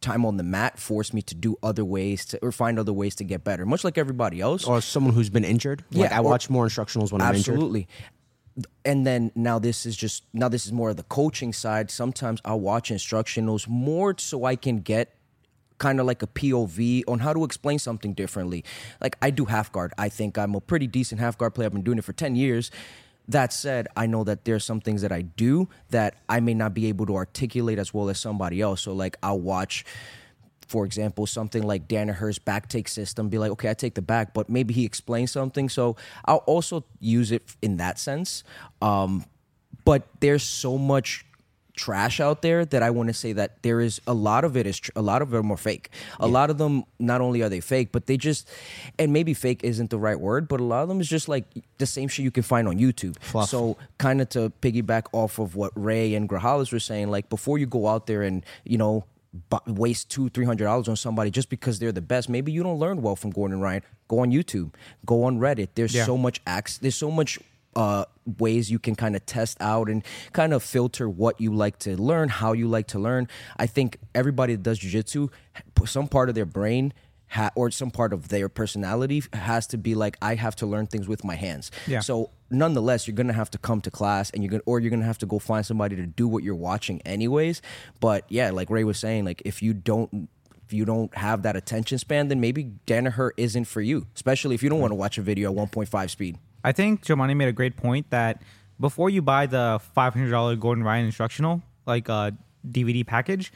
[0.00, 3.14] time on the mat forced me to do other ways to or find other ways
[3.16, 4.64] to get better, much like everybody else.
[4.64, 5.84] or someone who's been injured.
[5.92, 7.54] Like Yeah, I watch more instructionals when I'm injured.
[7.54, 7.88] Absolutely.
[8.84, 11.90] And then now this is just now this is more of the coaching side.
[11.90, 15.14] Sometimes I'll watch instructionals more so I can get
[15.78, 18.64] kind of like a POV on how to explain something differently.
[19.00, 19.92] Like I do half guard.
[19.98, 21.66] I think I'm a pretty decent half guard player.
[21.66, 22.70] I've been doing it for 10 years.
[23.28, 26.74] That said, I know that there's some things that I do that I may not
[26.74, 28.82] be able to articulate as well as somebody else.
[28.82, 29.84] So like I'll watch
[30.66, 34.34] for example, something like Danaher's back take system, be like, okay, I take the back,
[34.34, 35.68] but maybe he explains something.
[35.68, 38.42] So I'll also use it in that sense.
[38.82, 39.24] Um,
[39.84, 41.24] but there's so much
[41.76, 44.66] trash out there that I want to say that there is a lot of it
[44.66, 45.90] is tr- a lot of them are fake.
[46.18, 48.48] A lot of them not only are they fake, but they just
[48.98, 51.44] and maybe fake isn't the right word, but a lot of them is just like
[51.78, 53.18] the same shit you can find on YouTube.
[53.20, 53.50] Fluff.
[53.50, 57.58] So kind of to piggyback off of what Ray and Grajales were saying, like before
[57.58, 59.04] you go out there and you know
[59.66, 62.78] waste two three hundred dollars on somebody just because they're the best, maybe you don't
[62.78, 63.82] learn well from Gordon Ryan.
[64.08, 64.72] Go on YouTube,
[65.04, 65.68] go on Reddit.
[65.74, 66.04] There's Yeah.
[66.06, 66.78] so much acts.
[66.78, 67.38] There's so much
[67.74, 68.06] uh,
[68.38, 71.94] ways you can kind of test out and kind of filter what you like to
[72.00, 73.28] learn, how you like to learn.
[73.58, 75.30] I think everybody that does jujitsu,
[75.84, 76.94] some part of their brain
[77.28, 80.86] ha- or some part of their personality has to be like, I have to learn
[80.86, 81.70] things with my hands.
[81.86, 82.00] Yeah.
[82.00, 85.04] So nonetheless, you're gonna have to come to class and you're gonna, or you're gonna
[85.04, 87.62] have to go find somebody to do what you're watching anyways.
[88.00, 90.28] But yeah, like Ray was saying, like if you don't
[90.66, 94.64] if you don't have that attention span, then maybe Danaher isn't for you, especially if
[94.64, 96.38] you don't want to watch a video at 1.5 speed.
[96.64, 98.42] I think Jobany made a great point that
[98.80, 102.32] before you buy the $500 Gordon Ryan instructional like uh,
[102.68, 103.52] DVD package,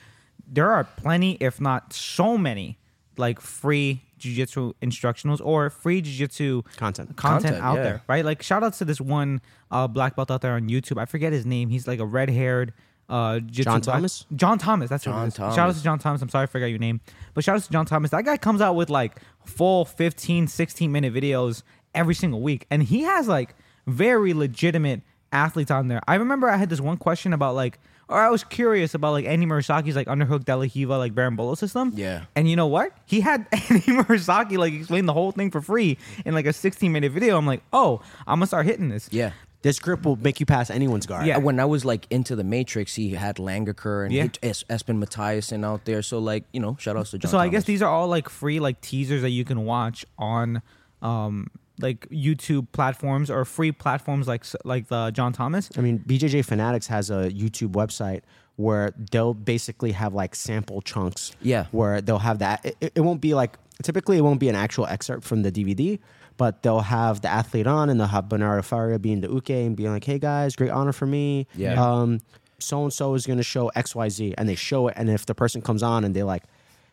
[0.46, 2.78] there are plenty, if not so many,
[3.20, 7.16] like free jiu-jitsu instructionals or free jiu-jitsu Content.
[7.16, 7.83] content, Content, out yeah.
[7.83, 8.24] there, right?
[8.24, 11.00] Like shout outs to this one uh, black belt out there on YouTube.
[11.00, 11.68] I forget his name.
[11.70, 12.72] He's like a red-haired
[13.09, 14.26] uh, jiu-jitsu John black- Thomas?
[14.35, 14.90] John Thomas.
[14.90, 15.35] That's what John it is.
[15.35, 16.22] Shout out to John Thomas.
[16.22, 17.00] I'm sorry I forgot your name,
[17.35, 18.11] but shout out to John Thomas.
[18.11, 21.62] That guy comes out with like full 15, 16 minute videos
[21.94, 23.54] every single week, and he has like
[23.87, 25.02] very legitimate
[25.33, 26.00] athletes on there.
[26.06, 27.78] I remember I had this one question about like,
[28.11, 31.57] or I was curious about like Andy Murasaki's like underhook De La Riva like berimbolo
[31.57, 31.92] system.
[31.94, 32.25] Yeah.
[32.35, 32.92] And you know what?
[33.07, 36.90] He had Andy Murasaki like explain the whole thing for free in like a 16
[36.92, 37.38] minute video.
[37.38, 39.09] I'm like, oh, I'm gonna start hitting this.
[39.12, 39.31] Yeah.
[39.62, 41.27] This grip will make you pass anyone's guard.
[41.27, 41.37] Yeah.
[41.37, 44.23] When I was like into the Matrix, he had Langaker and Yeah.
[44.25, 46.03] he- Es- Espen Mathiasen out there.
[46.03, 47.31] So like you know, shout outs to John.
[47.31, 50.62] so I guess these are all like free like teasers that you can watch on
[51.03, 51.46] um
[51.81, 55.71] like YouTube platforms or free platforms like like the John Thomas.
[55.77, 58.23] I mean, BJJ Fanatics has a YouTube website
[58.61, 61.33] where they'll basically have like sample chunks.
[61.40, 61.66] Yeah.
[61.73, 62.64] Where they'll have that.
[62.64, 65.99] It, it won't be like, typically, it won't be an actual excerpt from the DVD,
[66.37, 69.77] but they'll have the athlete on and they'll have Bernardo Faria being the uke and
[69.77, 71.47] being like, hey guys, great honor for me.
[71.55, 71.83] Yeah.
[71.83, 72.21] Um,
[72.59, 74.35] so and so is going to show XYZ.
[74.37, 74.95] And they show it.
[74.97, 76.43] And if the person comes on and they like,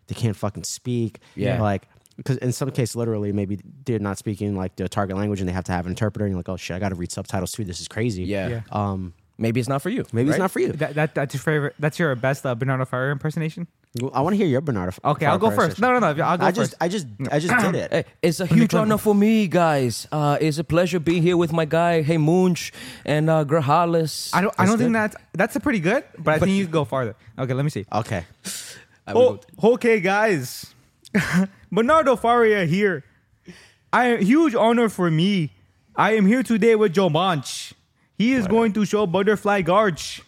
[0.08, 1.20] they can't fucking speak.
[1.36, 1.62] Yeah.
[1.62, 5.48] Like, because in some case, literally, maybe they're not speaking like the target language and
[5.48, 6.26] they have to have an interpreter.
[6.26, 7.64] And you're like, oh shit, I got to read subtitles too.
[7.64, 8.24] This is crazy.
[8.24, 8.48] Yeah.
[8.50, 8.62] Yeah.
[8.72, 10.04] Um, Maybe it's not for you.
[10.12, 10.46] maybe it's right?
[10.46, 10.72] not for you.
[10.72, 11.76] That, that that's your favorite.
[11.78, 13.68] That's your best uh, Bernardo Faria impersonation.
[14.12, 14.94] I want to hear your Bernardo.
[15.06, 15.80] Okay, I'll go first.
[15.80, 16.08] No, no, no.
[16.24, 16.72] I'll go I first.
[16.72, 17.92] just, I just, I just did it.
[17.92, 20.08] Hey, it's a huge honor for me, guys.
[20.12, 22.74] Uh, it's a pleasure being here with my guy, Hey Munch
[23.06, 24.32] and uh, Grajales.
[24.34, 24.56] I don't.
[24.58, 24.96] I don't think good.
[24.96, 27.16] that's that's a pretty good, but I think you can go farther.
[27.38, 27.86] Okay, let me see.
[27.94, 28.26] Okay.
[29.06, 30.74] I will Oh, go- okay, guys.
[31.72, 33.04] Bernardo Faria here.
[33.92, 35.52] I huge honor for me.
[35.96, 37.74] I am here today with Joe Manch.
[38.18, 40.22] He is going to show butterfly garch.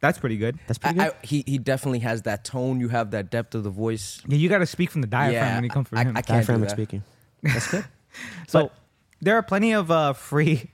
[0.00, 0.58] That's pretty good.
[0.66, 1.14] That's pretty I, good.
[1.22, 2.80] I, he he definitely has that tone.
[2.80, 4.20] You have that depth of the voice.
[4.26, 6.16] Yeah, you got to speak from the diaphragm Yeah, when you come from I- him.
[6.16, 6.74] I can't do Diaphragmic that.
[6.74, 7.02] speaking.
[7.42, 7.84] That's good.
[8.46, 8.70] So
[9.20, 10.70] there are plenty of uh, free.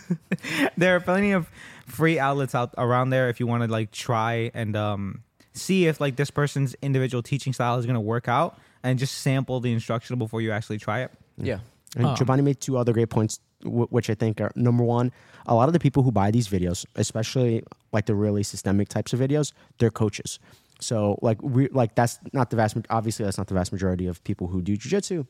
[0.76, 1.48] there are plenty of
[1.86, 6.00] free outlets out around there if you want to like try and um, see if
[6.00, 9.72] like this person's individual teaching style is going to work out, and just sample the
[9.72, 11.10] instructional before you actually try it.
[11.36, 11.58] Yeah.
[11.96, 12.14] And Oh.
[12.14, 15.10] Jobany made two other great points, w- which I think are number one,
[15.46, 17.62] a lot of the people who buy these videos, especially
[17.92, 20.38] like the really systemic types of videos, they're coaches.
[20.80, 24.22] So like we like that's not the vast obviously that's not the vast majority of
[24.24, 25.26] people who do jujitsu.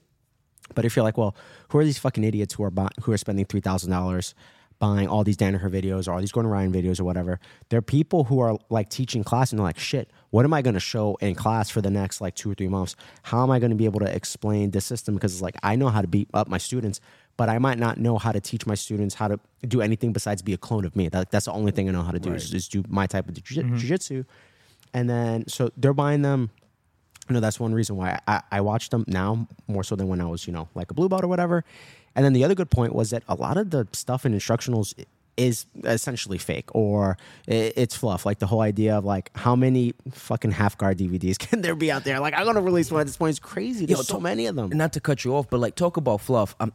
[0.74, 1.34] But if you're like, well,
[1.70, 4.34] who are these fucking idiots who are buy- who are spending three thousand dollars
[4.78, 7.40] buying all these Danaher videos or all these Gordon Ryan videos or whatever?
[7.70, 10.74] They're people who are like teaching class and they're like, shit, what am I going
[10.74, 12.96] to show in class for the next like two or three months?
[13.24, 15.14] How am I going to be able to explain this system?
[15.14, 17.00] Because it's like I know how to beat up my students,
[17.36, 20.42] but I might not know how to teach my students how to do anything besides
[20.42, 21.08] be a clone of me.
[21.08, 23.28] That, that's the only thing I know how to do is, is do my type
[23.28, 23.76] of jiu- mm-hmm.
[23.76, 24.24] jujitsu.
[24.94, 26.50] And then so they're buying them
[27.28, 30.20] you know that's one reason why I, I watch them now more so than when
[30.20, 31.64] I was you know like a blue belt or whatever.
[32.16, 34.94] And then the other good point was that a lot of the stuff in instructionals
[35.36, 37.16] is essentially fake or
[37.46, 38.26] it's fluff.
[38.26, 41.90] Like the whole idea of like how many fucking half guard DVDs can there be
[41.90, 42.20] out there?
[42.20, 43.30] Like I'm gonna release one at this point.
[43.30, 43.86] It's crazy.
[43.86, 44.70] There's Yo, so many of them.
[44.70, 46.54] Not to cut you off, but like talk about fluff.
[46.60, 46.72] I'm,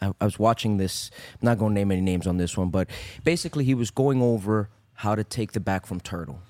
[0.00, 1.10] I, I was watching this.
[1.34, 2.88] I'm not gonna name any names on this one, but
[3.24, 6.40] basically he was going over how to take the back from turtle.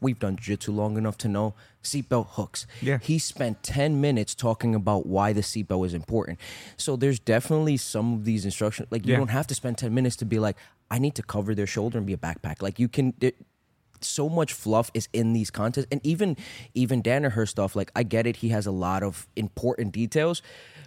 [0.00, 2.66] We've done jiu-jitsu long enough to know seatbelt hooks.
[2.80, 2.98] Yeah.
[3.02, 6.38] He spent 10 minutes talking about why the seatbelt is important.
[6.76, 8.88] So there's definitely some of these instructions.
[8.90, 9.18] Like you Yeah.
[9.18, 10.56] don't have to spend 10 minutes to be like,
[10.90, 12.62] I need to cover their shoulder and be a backpack.
[12.62, 13.14] Like you can.
[13.20, 13.36] It,
[14.02, 16.34] so much fluff is in these contests and even
[16.72, 20.40] even Danaher stuff like I get it he has a lot of important details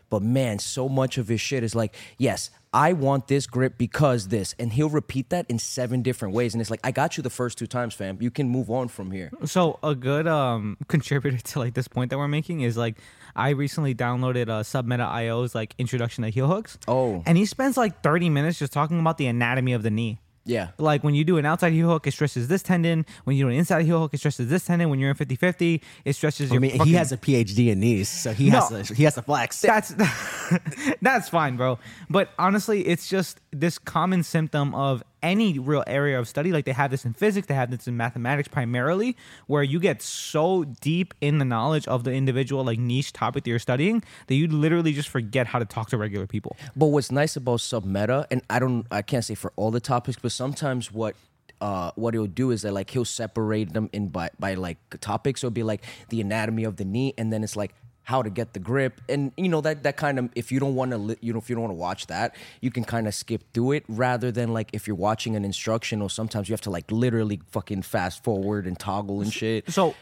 [0.09, 4.29] but man so much of his shit is like yes I want this grip because
[4.29, 7.23] this and he'll repeat that in seven different ways and it's like I got you
[7.23, 10.77] the first two times fam you can move on from here So a good um
[10.87, 12.97] contributor to like this point that we're making is like
[13.35, 16.77] I recently downloaded uh, Submeta IO's like introduction to heel hooks.
[16.87, 17.23] Oh.
[17.25, 20.19] and he spends like thirty minutes just talking about the anatomy of the knee.
[20.45, 23.05] Yeah Like when you do an outside heel hook, it stresses this tendon.
[23.23, 24.89] When you do an inside heel hook, it stresses this tendon.
[24.89, 26.61] When you're in 50-50, it stresses I your.
[26.61, 28.59] mean, he has a PhD in knees, so he No.
[28.59, 29.61] has to he has to flex.
[29.61, 29.93] That's
[31.01, 31.79] that's fine, bro.
[32.09, 36.51] But honestly, it's just this common symptom of any real area of study.
[36.51, 40.01] Like they have this in physics, they have this in mathematics primarily, where you get
[40.01, 44.35] so deep in the knowledge of the individual like niche topic that you're studying that
[44.35, 46.55] you literally just forget how to talk to regular people.
[46.75, 50.17] But what's nice about submeta, and I don't, I can't say for all the topics,
[50.21, 51.15] but sometimes what.
[51.61, 55.39] Uh, what he'll do is that like he'll separate them in by by like topics.
[55.39, 58.29] So it'll be like the anatomy of the knee, and then it's like how to
[58.29, 60.97] get the grip, and you know that that kind of if you don't want to
[60.97, 63.41] li- you know if you don't want to watch that, you can kind of skip
[63.53, 66.09] through it rather than like if you're watching an instructional.
[66.09, 69.69] Sometimes you have to like literally fucking fast forward and toggle and shit.
[69.71, 69.95] So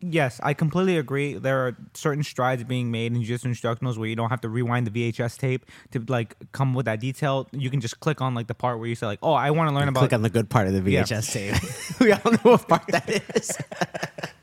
[0.00, 1.34] yes, I completely agree.
[1.34, 4.86] There are certain strides being made in jiu-jitsu instructionals where you don't have to rewind
[4.86, 7.48] the VHS tape to like come with that detail.
[7.52, 9.68] You can just click on like the part where you say like, "Oh, I want
[9.70, 11.02] to learn about." Click on the good part of the Yeah.
[11.02, 11.54] VHS tape.
[12.00, 13.58] we all know what part that is.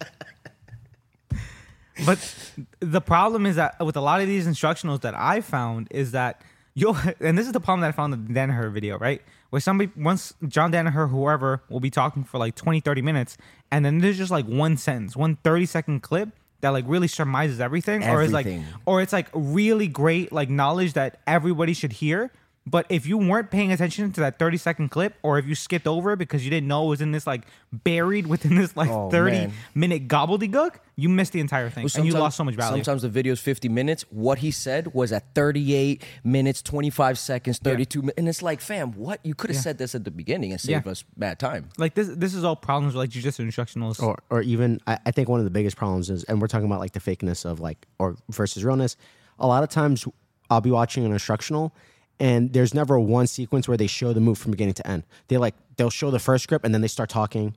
[2.05, 6.11] But the problem is that with a lot of these instructionals that I found is
[6.11, 6.41] that
[6.73, 9.21] you'll, and this is the problem that I found in the Danaher video, right?
[9.49, 13.37] Where somebody, once John Danaher, whoever, will be talking for like 20, 30 minutes,
[13.71, 16.29] and then there's just like one sentence, one 30 second clip
[16.61, 18.45] that like really surmises everything, or is like,
[18.85, 22.31] or it's like really great like knowledge that everybody should hear.
[22.69, 25.87] But if you weren't paying attention to that 30 second clip, or if you skipped
[25.87, 28.89] over it because you didn't know it was in this like buried within this like
[28.89, 29.53] Oh, 30 man.
[29.73, 32.83] minute gobbledygook, you missed the entire thing Well, and you sometimes- lost so much value.
[32.83, 34.03] Sometimes the video's 50 minutes.
[34.09, 38.17] What he said was at 38 minutes, 25 seconds, 32 minutes.
[38.17, 39.21] And it's like, fam, what?
[39.23, 39.61] You could have Yeah.
[39.61, 40.91] said this at the beginning and saved Yeah.
[40.91, 41.69] us bad time.
[41.77, 44.03] Like this, this is all problems with like jujitsu instructionals.
[44.03, 46.65] or or even I, I think one of the biggest problems is and we're talking
[46.67, 48.97] about like the fakeness of like or versus realness
[49.39, 50.05] a lot of times
[50.49, 51.73] i'll be watching an instructional
[52.19, 55.03] and there's never one sequence where they show the move from beginning to end.
[55.27, 57.55] They like they'll show the first grip and then they start talking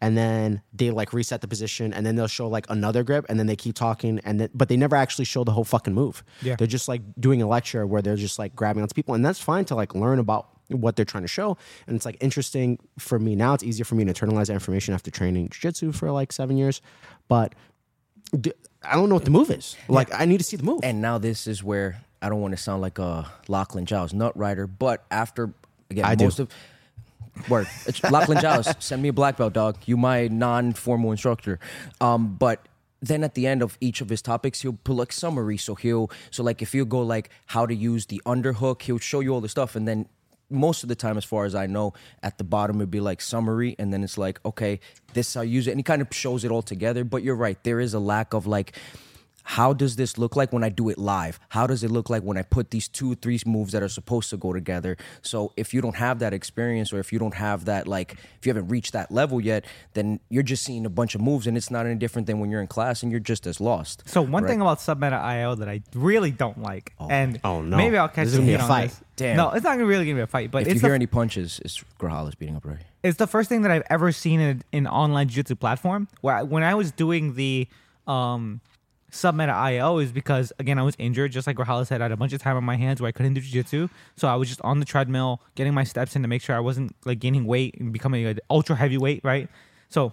[0.00, 3.38] and then they like reset the position and then they'll show like another grip and
[3.38, 6.22] then they keep talking and then but they never actually show the whole fucking move.
[6.42, 6.56] Yeah.
[6.56, 9.40] they're just like doing a lecture where they're just like grabbing onto people and that's
[9.40, 13.18] fine to like learn about what they're trying to show and it's like interesting for
[13.18, 13.54] me now.
[13.54, 16.80] It's easier for me to internalize that information after training jiu-jitsu for like seven years
[17.26, 17.54] but
[18.82, 19.76] I don't know what the move is.
[19.88, 20.80] Like i need to see the move.
[20.82, 24.36] And now this is where I don't want to sound like a Lachlan Giles nut
[24.36, 25.52] rider, but after,
[25.90, 26.24] again, I do.
[26.24, 26.50] most of.
[27.48, 27.68] work.
[28.10, 29.76] Lachlan Giles, send me a black belt, dog.
[29.86, 31.60] You my non-formal instructor.
[32.00, 32.66] Um, but
[33.00, 35.56] then at the end of each of his topics, he'll put like summary.
[35.56, 39.20] So he'll so like if you go like how to use the underhook, he'll show
[39.20, 40.08] you all the stuff, and then
[40.50, 43.20] most of the time, as far as I know, at the bottom it'd be like
[43.20, 44.80] summary, and then it's like okay,
[45.12, 47.04] this is how you use it, and he kind of shows it all together.
[47.04, 48.76] But you're right, there is a lack of like
[49.52, 51.40] how does this look like when I do it live?
[51.48, 54.28] How does it look like when I put these two, three moves that are supposed
[54.28, 54.98] to go together?
[55.22, 58.44] So if you don't have that experience or if you don't have that, like, if
[58.44, 61.56] you haven't reached that level yet, then you're just seeing a bunch of moves and
[61.56, 64.02] it's not any different than when you're in class and you're just as lost.
[64.06, 64.50] So one right?
[64.50, 67.78] thing about Submeta IO that I really don't like, and Oh, no.
[67.78, 68.90] maybe I'll catch This is gonna some be a heat fight.
[68.90, 69.00] this.
[69.16, 69.36] Damn.
[69.38, 70.94] No, it's not gonna really gonna be a fight, but If it's you the, hear
[70.94, 72.80] any punches, it's Grajales beating up Ray.
[73.02, 76.06] it's the first thing that I've ever seen in an online jiu-jitsu platform.
[76.20, 77.66] Where I, when I was doing the
[78.06, 78.60] um,
[79.10, 82.00] Submeta IO is because again I was injured, just like Rahal said.
[82.00, 84.28] I had a bunch of time on my hands where I couldn't do jiu-jitsu, so
[84.28, 86.94] I was just on the treadmill getting my steps in to make sure I wasn't
[87.04, 89.48] like gaining weight and becoming an ultra heavyweight, right?
[89.88, 90.12] So.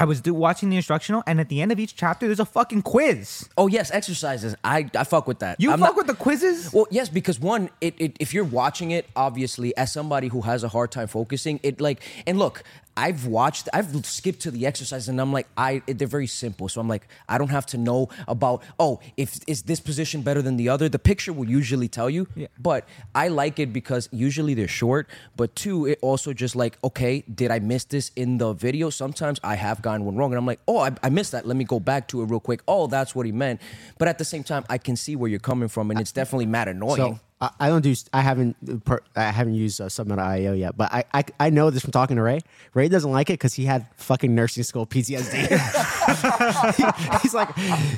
[0.00, 2.44] I was do, watching the instructional, and at the end of each chapter, there's a
[2.44, 3.48] fucking quiz.
[3.58, 4.54] Oh, yes, exercises.
[4.62, 5.60] I, I fuck with that.
[5.60, 6.72] You I'm fuck not- with the quizzes?
[6.72, 10.62] Well, yes, because one, it, it if you're watching it, obviously, as somebody who has
[10.62, 12.62] a hard time focusing, it like, and look,
[12.98, 16.80] I've watched, I've skipped to the exercise, and I'm like, I, they're very simple, so
[16.80, 20.56] I'm like, I don't have to know about, oh, if is this position better than
[20.56, 20.88] the other?
[20.88, 22.48] The picture will usually tell you, Yeah.
[22.58, 27.22] but I like it because usually they're short, but two, it also just like, okay,
[27.32, 28.90] did I miss this in the video?
[28.90, 31.46] Sometimes I have gotten one wrong, and I'm like, oh, I, I missed that.
[31.46, 32.62] Let me go back to it real quick.
[32.66, 33.60] Oh, that's what he meant.
[33.98, 36.46] But at the same time, I can see where you're coming from, and it's definitely
[36.46, 36.96] mad annoying.
[36.96, 37.94] So I, I don't do.
[38.12, 38.84] I haven't.
[38.84, 41.92] Per, I haven't used uh, Submeta IO yet, but I, I I know this from
[41.92, 42.40] talking to Ray.
[42.74, 45.46] Ray doesn't like it because he had fucking nursing school PTSD.
[46.76, 47.56] He- he's like,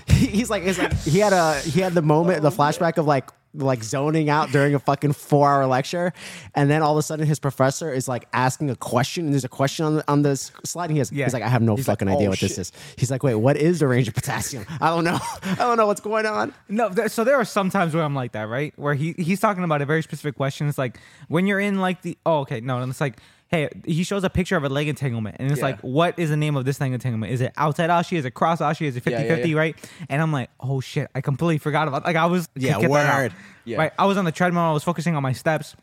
[0.09, 3.07] he- he's like, it's like he had a he had the moment, the flashback of
[3.07, 6.13] like like zoning out during a fucking four hour lecture,
[6.55, 9.45] and then all of a sudden his professor is like asking a question, and there's
[9.45, 11.25] a question on the, on this slide, and he has, Yeah.
[11.25, 12.73] he's like, I have no He's like, fucking idea "Oh, what this is.
[12.97, 14.65] He's like, wait, what is the range of potassium?
[14.81, 15.19] I don't know.
[15.43, 16.55] I don't know what's going on.
[16.69, 18.73] No, there, so there are some times where I'm like that, right?
[18.77, 20.69] Where he he's talking about a very specific question.
[20.69, 23.19] It's like when you're in like the oh okay no, and it's like
[23.51, 25.67] hey he shows a picture of a leg entanglement, and it's Yeah.
[25.67, 27.33] like what is the name of this leg entanglement?
[27.33, 28.17] Is it outside ashi?
[28.17, 28.87] Is it cross ashi?
[28.87, 29.57] Is it 50 Yeah, yeah, 50 yeah.
[29.59, 29.91] right?
[30.09, 33.33] And I'm like oh shit, I completely forgot about like I was Yeah, word.
[33.65, 33.79] Yeah.
[33.79, 33.93] right.
[33.99, 34.63] I was on the treadmill.
[34.63, 35.77] I was focusing on my steps.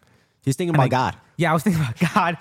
[0.43, 1.17] He's thinking about I- God.
[1.35, 2.37] Yeah, I was thinking about God.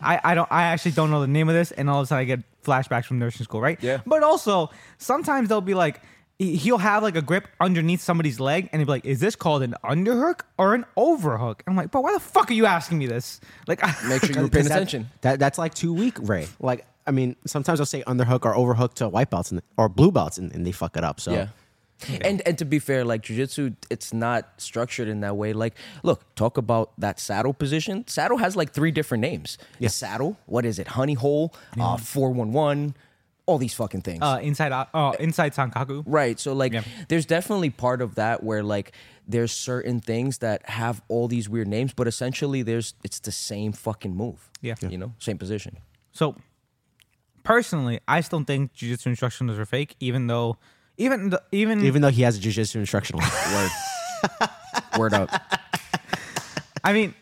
[0.00, 2.06] I, I don't I actually don't know the name of this, and all of a
[2.06, 3.78] sudden I get flashbacks from nursing school, right?
[3.82, 4.00] Yeah.
[4.06, 6.00] But also sometimes they'll be like
[6.40, 9.62] he'll have like a grip underneath somebody's leg, and he'll be like, "Is this called
[9.62, 13.06] an underhook or an overhook?" I'm like, "But why the fuck are you asking me
[13.06, 15.08] this?" Like, Make sure you're paying that- attention.
[15.20, 16.46] That, that's like too weak, Ray.
[16.58, 20.10] Like, I mean, sometimes I'll say underhook or overhook to white belts and, or blue
[20.10, 21.20] belts, and, and they fuck it up.
[21.20, 21.48] So Yeah.
[22.22, 25.52] And and to be fair, like jujitsu, it's not structured in that way.
[25.52, 28.06] Like, look, talk about that saddle position.
[28.08, 29.58] Saddle has like three different names.
[29.78, 29.88] Yeah.
[29.90, 30.88] Saddle, what is it?
[30.88, 32.94] Honey hole, uh, four one one,
[33.50, 34.20] all these fucking things.
[34.22, 36.02] uh, inside uh, uh, inside sankaku.
[36.06, 36.38] Right.
[36.38, 36.82] So like Yeah.
[37.08, 38.92] there's definitely part of that where like
[39.26, 43.72] there's certain things that have all these weird names, but essentially there's it's the same
[43.72, 44.48] fucking move.
[44.62, 44.74] Yeah.
[44.80, 45.76] You know, same position.
[46.12, 46.34] So
[47.44, 50.56] personally, I still think jiu-jitsu instructionals are fake, even though,
[50.96, 53.22] even the, even Even though he has a jujitsu instructional.
[53.54, 53.70] Word.
[54.98, 55.30] Word up.
[56.84, 57.14] I mean,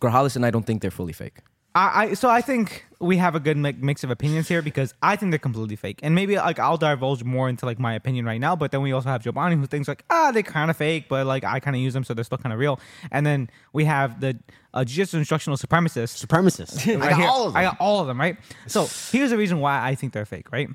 [0.00, 1.38] Grajales and I don't think they're fully fake.
[1.74, 5.16] I, I so I think we have a good mix of opinions here because I
[5.16, 8.40] think they're completely fake, and maybe like I'll divulge more into like my opinion right
[8.40, 8.56] now.
[8.56, 11.26] But then we also have Jobany who thinks like ah they're kind of fake, but
[11.26, 12.80] like I kind of use them so they're still kind of real.
[13.10, 14.38] And then we have the
[14.74, 16.24] uh, jiu-jitsu instructional supremacists.
[16.24, 16.86] Supremacists.
[16.92, 17.28] I right got here.
[17.28, 17.56] all of them.
[17.60, 18.36] I got all of them, right?
[18.66, 20.68] So here's the reason why I think they're fake, right?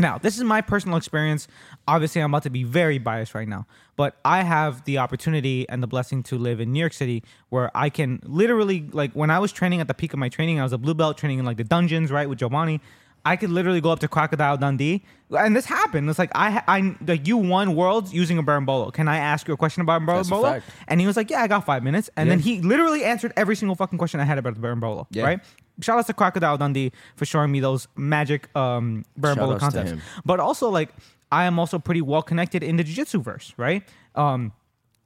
[0.00, 1.48] Now, this is my personal experience.
[1.88, 5.82] Obviously, I'm about to be very biased right now, but I have the opportunity and
[5.82, 9.40] the blessing to live in New York City where I can literally, like, when I
[9.40, 11.44] was training at the peak of my training, I was a blue belt training in
[11.44, 12.80] like the dungeons, right, with Jobany.
[13.24, 15.04] I could literally go up to Crocodile Dundee,
[15.36, 16.08] and this happened.
[16.08, 18.92] It's like I, I, like you won worlds using a Berimbolo.
[18.92, 20.04] Can I ask you a question about a
[20.86, 23.56] And he was like, "Yeah, I got five minutes." And then he literally answered every
[23.56, 25.24] single fucking question I had about the Berimbolo, Yeah.
[25.24, 25.40] right?
[25.80, 29.92] Shout out to Crocodile Dundee for showing me those magic um, Shout Berimbolo concepts.
[30.24, 30.90] But also, like,
[31.30, 33.82] I am also pretty well connected in the jiu-jitsu verse, right?
[34.14, 34.52] Um,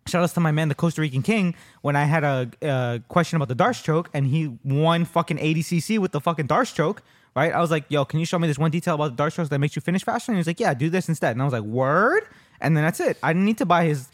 [0.06, 3.36] shout outs to my man, the Costa Rican King, when I had a, uh question
[3.36, 7.02] about the Darce choke and he won fucking ADCC with the fucking Darce choke,
[7.36, 7.52] right?
[7.52, 9.50] I was like, yo, can you show me this one detail about the Darce strokes
[9.50, 10.32] that makes you finish faster?
[10.32, 11.32] And he was like, yeah, do this instead.
[11.32, 12.24] And I was like, word?
[12.60, 13.18] And then that's it.
[13.22, 14.08] I didn't need to buy his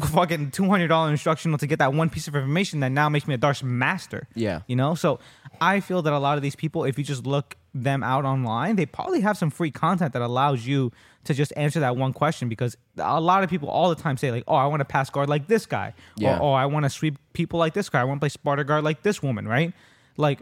[0.00, 3.38] fucking $200 instructional to get that one piece of information that now makes me a
[3.38, 4.28] Darce master.
[4.34, 4.60] Yeah.
[4.66, 4.94] You know?
[4.94, 5.18] So
[5.60, 8.76] I feel that a lot of these people, if you just look them out online,
[8.76, 10.92] they probably have some free content that allows you
[11.24, 14.30] to just answer that one question because a lot of people all the time say
[14.30, 16.36] like, "Oh, I want to pass guard like this guy," Yeah.
[16.38, 18.00] or "Oh, I want to sweep people like this guy.
[18.00, 19.72] I want to play Sparta guard like this woman." Right?
[20.16, 20.40] Like,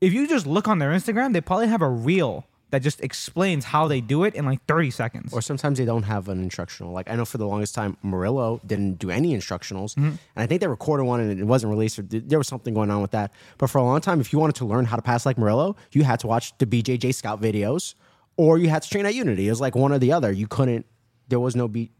[0.00, 3.64] if you just look on their Instagram, they probably have a reel that just explains
[3.64, 5.32] how they do it in like 30 seconds.
[5.32, 6.92] or sometimes they don't have an instructional.
[6.92, 10.06] Like I know for the longest time, Murilo didn't do any instructionals, Mm-hmm.
[10.06, 11.98] and I think they recorded one and it wasn't released.
[11.98, 13.32] Or th- there was something going on with that.
[13.58, 15.76] But for a long time, if you wanted to learn how to pass like Murilo,
[15.92, 17.94] you had to watch the BJJ Scout videos,
[18.36, 19.46] or you had to train at Unity.
[19.46, 20.32] It was like one or the other.
[20.32, 20.86] You couldn't.
[21.28, 21.90] There was no be,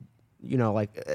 [0.42, 1.12] you know, like uh,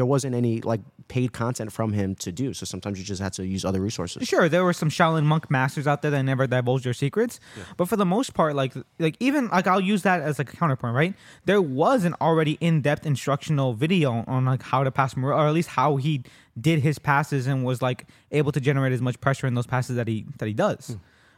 [0.00, 2.54] there wasn't any like paid content from him to do.
[2.54, 4.26] So sometimes you just had to use other resources.
[4.26, 7.38] Sure, there were some Shaolin monk masters out there that never divulged their secrets,
[7.76, 10.56] but for the most part, like like even like I'll use that as like a
[10.56, 11.12] counterpoint, right?
[11.44, 15.48] There was an already in depth instructional video on like how to pass Murilo, or
[15.48, 16.22] at least how he
[16.58, 19.96] did his passes and was like able to generate as much pressure in those passes
[19.96, 20.86] that he that he does.
[20.88, 20.94] Hmm.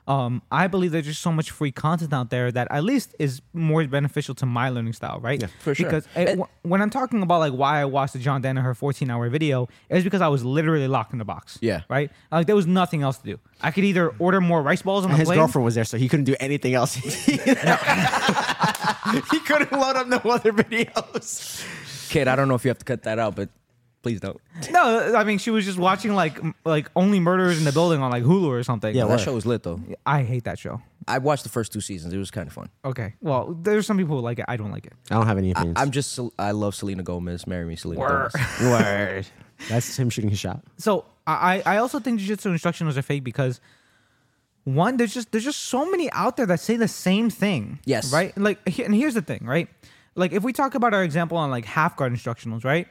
[0.08, 3.40] Um, I believe there's just so much free content out there that at least is
[3.52, 5.40] more beneficial to my learning style, right?
[5.40, 5.86] Yeah, for sure.
[5.86, 9.08] Because it- wh- when I'm talking about like why I watched the John Danaher 14
[9.10, 11.56] hour video, it was because I was literally locked in the box.
[11.60, 11.82] Yeah.
[11.88, 12.10] Right?
[12.32, 13.38] Like there was nothing else to do.
[13.60, 15.38] I could either order more rice balls on And the his plane.
[15.38, 16.94] girlfriend was there, so he couldn't do anything else.
[19.30, 21.64] he couldn't load up no other videos.
[22.08, 23.48] Kid, I don't know if you have to cut that out, but
[24.02, 24.38] please don't.
[24.70, 28.02] No, I mean she was just watching like m- like only murderers in the building
[28.02, 28.94] on like Hulu or something.
[28.94, 29.20] Yeah, that word.
[29.20, 29.80] show was lit though.
[30.04, 30.80] I hate that show.
[31.08, 32.12] I watched the first two seasons.
[32.12, 32.68] It was kind of fun.
[32.84, 33.14] Okay.
[33.20, 34.44] Well, there's some people who like it.
[34.46, 34.92] I don't like it.
[35.10, 35.78] I don't have any opinions.
[35.80, 36.18] I'm just.
[36.38, 37.46] I love Selena Gomez.
[37.46, 38.32] Marry me, Selena Word.
[38.32, 38.60] Gomez.
[38.62, 39.26] Word.
[39.68, 40.60] That's him shooting his shot.
[40.78, 43.60] So I I also think jiu-jitsu instructionals are fake because
[44.64, 47.80] one there's just there's just so many out there that say the same thing.
[47.84, 48.12] Yes.
[48.12, 48.36] Right.
[48.38, 49.68] Like he- and here's the thing, right?
[50.14, 52.86] Like if we talk about our example on like half guard instructionals, right?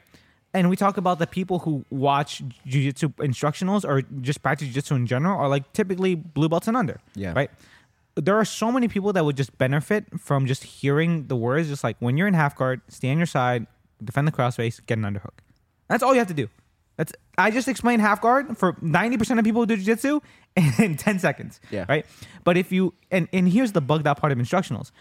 [0.53, 5.07] And we talk about the people who watch jiu-jitsu instructionals or just practice jiu-jitsu in
[5.07, 6.99] general are like typically blue belts and under.
[7.15, 7.33] Yeah.
[7.33, 7.49] Right.
[8.15, 11.83] There are so many people that would just benefit from just hearing the words, just
[11.83, 13.65] like when you're in half guard, stay on your side,
[14.03, 15.39] defend the crossface, get an underhook.
[15.87, 16.49] That's all you have to do.
[16.97, 20.19] That's I just explained half guard for 90% of people who do jiu-jitsu
[20.79, 21.61] in 10 seconds.
[21.69, 21.85] Yeah.
[21.87, 22.05] Right?
[22.43, 24.91] But if you and, and here's the bugged out part of instructionals.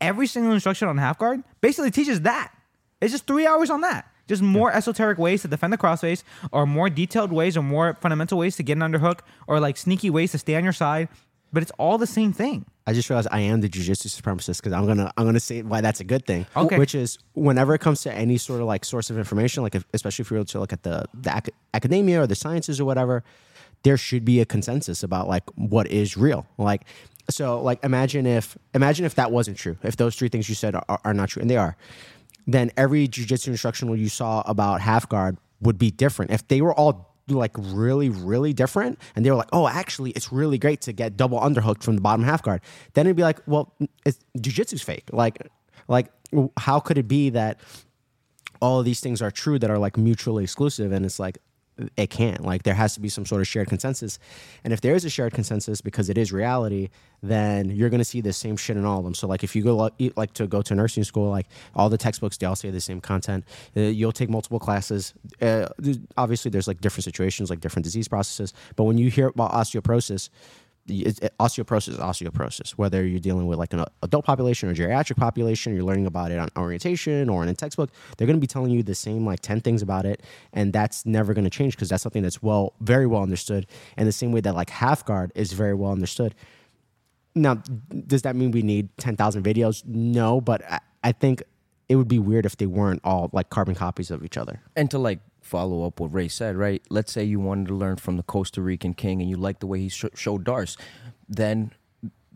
[0.00, 2.52] Every single instruction on half guard basically teaches that.
[3.00, 4.10] It's just three hours on that.
[4.26, 6.22] Just more esoteric ways to defend the crossface,
[6.52, 10.10] or more detailed ways, or more fundamental ways to get an underhook, or like sneaky
[10.10, 11.08] ways to stay on your side.
[11.52, 12.64] But it's all the same thing.
[12.86, 15.80] I just realized I am the jujitsu supremacist because I'm gonna I'm gonna say why
[15.80, 16.46] that's a good thing.
[16.56, 16.78] Okay.
[16.78, 19.84] Which is whenever it comes to any sort of like source of information, like if,
[19.94, 22.84] especially if you were to look at the the ac- academia or the sciences or
[22.84, 23.22] whatever,
[23.84, 26.46] there should be a consensus about like what is real.
[26.58, 26.82] Like
[27.30, 29.76] so, like imagine if imagine if that wasn't true.
[29.82, 31.76] If those three things you said are, are not true, and they are,
[32.46, 36.30] then every jujitsu instructional you saw about half guard would be different.
[36.30, 40.30] If they were all like really, really different, and they were like, "Oh, actually, it's
[40.32, 42.60] really great to get double underhooked from the bottom half guard,"
[42.92, 43.74] then it'd be like, "Well,
[44.04, 45.38] it's, jujitsu's fake." Like,
[45.88, 46.10] like
[46.58, 47.60] how could it be that
[48.60, 50.92] all of these things are true that are like mutually exclusive?
[50.92, 51.38] And it's like
[51.96, 52.42] it can't.
[52.42, 54.18] Like there has to be some sort of shared consensus.
[54.62, 56.90] And if there is a shared consensus because it is reality,
[57.22, 59.14] then you're going to see the same shit in all of them.
[59.14, 62.36] So like if you go like, to go to nursing school, like all the textbooks
[62.36, 63.44] they all say the same content.
[63.76, 65.14] Uh, you'll take multiple classes.
[65.40, 65.66] Uh,
[66.16, 68.52] obviously, there's like different situations, like different disease processes.
[68.76, 70.28] But when you hear about osteoporosis,
[70.86, 72.72] It's, it, osteoporosis is osteoporosis.
[72.72, 76.38] Whether you're dealing with like an adult population or geriatric population, you're learning about it
[76.38, 77.90] on orientation or in a textbook.
[78.16, 80.22] They're going to be telling you the same like ten things about it,
[80.52, 83.66] and that's never going to change because that's something that's well, very well understood.
[83.96, 86.34] And the same way that like half guard is very well understood.
[87.34, 87.62] Now,
[88.06, 89.84] does that mean we need ten thousand videos?
[89.86, 91.42] No, but I, I think
[91.88, 94.60] it would be weird if they weren't all like carbon copies of each other.
[94.76, 96.82] And to like follow up what Ray said, right?
[96.90, 99.66] Let's say you wanted to learn from the Costa Rican king and you like the
[99.66, 100.76] way he sh- showed Darce,
[101.28, 101.72] then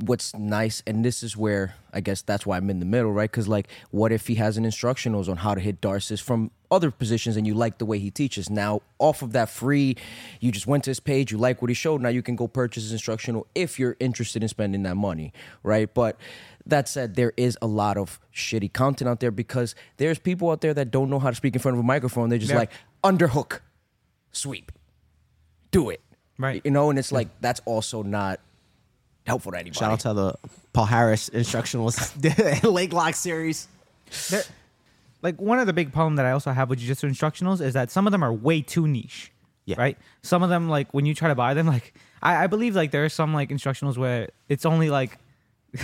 [0.00, 3.28] what's nice, and this is where I guess that's why I'm in the middle, right?
[3.30, 6.90] Because like, what if he has an instructionals on how to hit Darces from other
[6.90, 8.48] positions, and you like the way he teaches?
[8.50, 9.96] Now, off of that free,
[10.38, 12.00] you just went to his page, you like what he showed.
[12.02, 15.32] Now you can go purchase his instructional if you're interested in spending that money,
[15.62, 15.92] right?
[15.92, 16.16] But
[16.66, 20.61] that said, there is a lot of shitty content out there because there's people out
[20.61, 22.28] there that don't know how to speak in front of a microphone.
[22.28, 22.59] They're just Yeah.
[22.59, 22.70] like
[23.03, 23.61] underhook,
[24.32, 24.72] sweep,
[25.70, 26.01] do it,
[26.38, 26.62] Right.
[26.64, 28.38] You know, and it's like that's also not
[29.26, 29.78] helpful to anybody.
[29.78, 30.34] Shout out to the
[30.72, 31.92] Paul Harris instructional
[32.62, 33.66] leg lock series.
[34.30, 34.44] There-
[35.20, 37.90] like one of the big problem that I also have with jiu-jitsu instructionals is that
[37.90, 39.32] some of them are way too niche.
[39.64, 39.74] Yeah.
[39.76, 39.99] Right.
[40.22, 41.92] Some of them, like when you try to buy them, like
[42.22, 45.18] I, I believe like there are some like instructionals where it's only like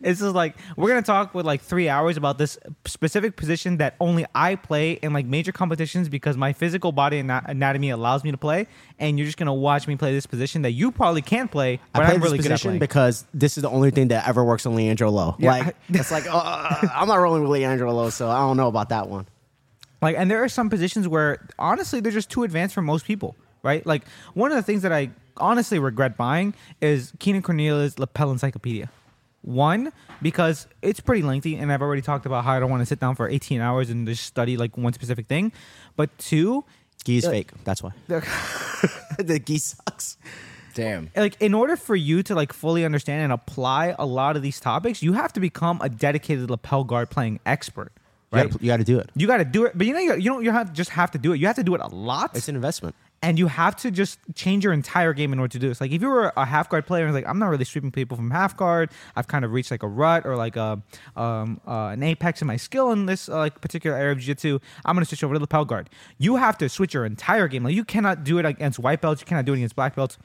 [0.00, 3.94] it's just like we're gonna talk with like three hours about this specific position that
[4.00, 8.30] only I play in like major competitions because my physical body ana- anatomy allows me
[8.30, 8.66] to play,
[8.98, 12.02] and you're just gonna watch me play this position that you probably can't play, but
[12.02, 12.80] I play I'm this really good at position playing.
[12.80, 15.36] because this is the only thing that ever works on Leandro Lo.
[15.38, 18.68] Yeah, like it's like uh, I'm not rolling with Leandro Lo, so I don't know
[18.68, 19.26] about that one.
[20.02, 23.34] Like, and there are some positions where honestly they're just too advanced for most people,
[23.62, 23.84] right?
[23.86, 28.90] Like, one of the things that I honestly regret buying is Keenan Cornelius' Lapel Encyclopedia.
[29.42, 32.86] One, because it's pretty lengthy, and I've already talked about how I don't want to
[32.86, 35.52] sit down for 18 hours and just study like one specific thing.
[35.94, 36.64] But two,
[37.04, 37.50] Gee's fake.
[37.64, 37.92] That's why.
[38.08, 40.16] the gee sucks.
[40.74, 41.10] Damn.
[41.16, 44.60] like in order for you to like fully understand and apply a lot of these
[44.60, 47.92] topics, you have to become a dedicated lapel guard playing expert,
[48.32, 48.50] You right?
[48.50, 49.10] gotta, you gotta do it.
[49.14, 51.12] You got to do it, but you know you, you don't you have just have
[51.12, 51.40] to do it.
[51.40, 52.36] You have to do it a lot.
[52.36, 52.94] It's an investment.
[53.22, 55.80] And you have to just change your entire game in order to do this.
[55.80, 58.16] Like if you were a half guard player and like I'm not really sweeping people
[58.16, 60.82] from half guard, I've kind of reached like a rut or like a
[61.16, 64.58] um, uh, an apex in my skill in this uh, like particular area of jiu-jitsu.
[64.84, 65.90] I'm gonna switch over to lapel guard.
[66.18, 67.64] You have to switch your entire game.
[67.64, 69.20] Like you cannot do it against white belts.
[69.22, 70.18] You cannot do it against black belts.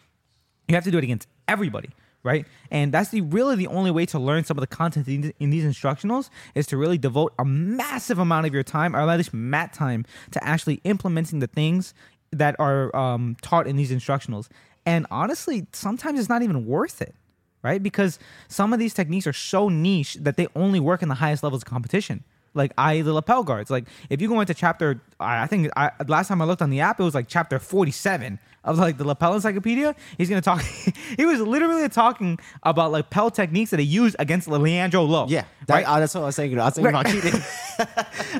[0.67, 1.89] You have to do it against everybody,
[2.23, 2.45] right?
[2.69, 5.49] And that's the really the only way to learn some of the content in in
[5.49, 9.33] these instructionals is to really devote a massive amount of your time, or at least
[9.33, 11.93] mat time, to actually implementing the things
[12.31, 14.47] that are um, taught in these instructionals.
[14.85, 17.13] And honestly, sometimes it's not even worth it,
[17.61, 17.81] right?
[17.81, 21.43] Because some of these techniques are so niche that they only work in the highest
[21.43, 22.23] levels of competition.
[22.53, 23.69] Like I the lapel guards.
[23.69, 26.81] Like if you go into chapter, I think I, last time I looked on the
[26.81, 29.95] app, it was like chapter forty-seven of like the lapel encyclopedia.
[30.17, 30.61] He's gonna talk.
[31.17, 35.25] he was literally talking about like lapel techniques that he used against Leandro Lo.
[35.27, 35.85] Yeah, that, right.
[35.85, 36.59] uh, that's what I was saying.
[36.59, 37.41] I was thinking about cheating.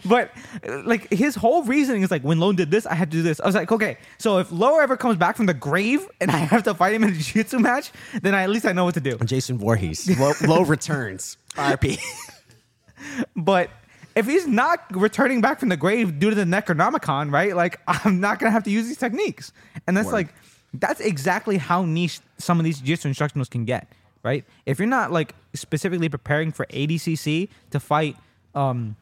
[0.06, 0.32] But
[0.86, 3.40] like his whole reasoning is like when Lo did this, I had to do this.
[3.40, 6.38] I was like, okay, so if Lo ever comes back from the grave and I
[6.38, 7.92] have to fight him in a jiu-jitsu match,
[8.22, 9.18] then I, at least I know what to do.
[9.18, 11.38] Jason Voorhees, low, low returns.
[11.56, 12.00] RP.
[13.36, 13.70] But
[14.16, 17.56] if he's not returning back from the grave due to the Necronomicon, right?
[17.56, 19.52] Like I'm not gonna have to use these techniques,
[19.88, 20.34] and that's like
[20.74, 23.88] that's exactly how niche some of these jiu-jitsu instructionals can get,
[24.24, 24.46] right?
[24.66, 28.16] If you're not like specifically preparing for ADCC to fight,
[28.56, 28.96] um,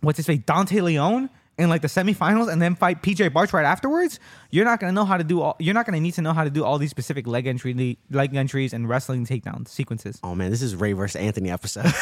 [0.00, 3.64] what's his face, Dante Leon in like the semifinals, and then fight PJ Barch right
[3.64, 4.18] afterwards,
[4.50, 5.56] you're not gonna know how to do all.
[5.58, 8.34] You're not gonna need to know how to do all these specific leg entry, leg
[8.34, 10.18] entries, and wrestling takedown sequences.
[10.22, 11.84] Oh man, this is Ray versus Anthony episode.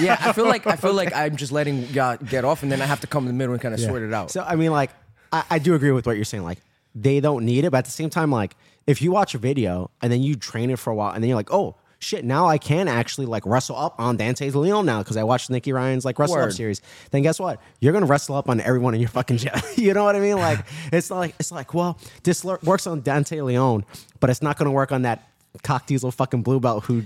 [0.00, 2.80] yeah, I feel like I feel like I'm just letting y'all get off, and then
[2.80, 4.30] I have to come in the middle and kind of sort it out.
[4.30, 4.90] So I mean, like,
[5.32, 6.44] I, I do agree with what you're saying.
[6.44, 6.58] Like,
[6.94, 9.90] they don't need it, but at the same time, like, if you watch a video
[10.02, 12.46] and then you train it for a while, and then you're like, oh shit, now
[12.46, 16.04] I can actually like wrestle up on Dante Leon now because I watched Nicky Ryan's
[16.04, 16.80] like wrestle up series.
[17.10, 17.60] Then guess what?
[17.80, 19.52] You're gonna wrestle up on everyone in your fucking gym.
[19.76, 20.36] you know what I mean?
[20.36, 23.84] Like, it's like it's like, well, this works on Dante Leon,
[24.20, 25.28] but it's not gonna work on that
[25.62, 27.02] cock diesel fucking blue belt who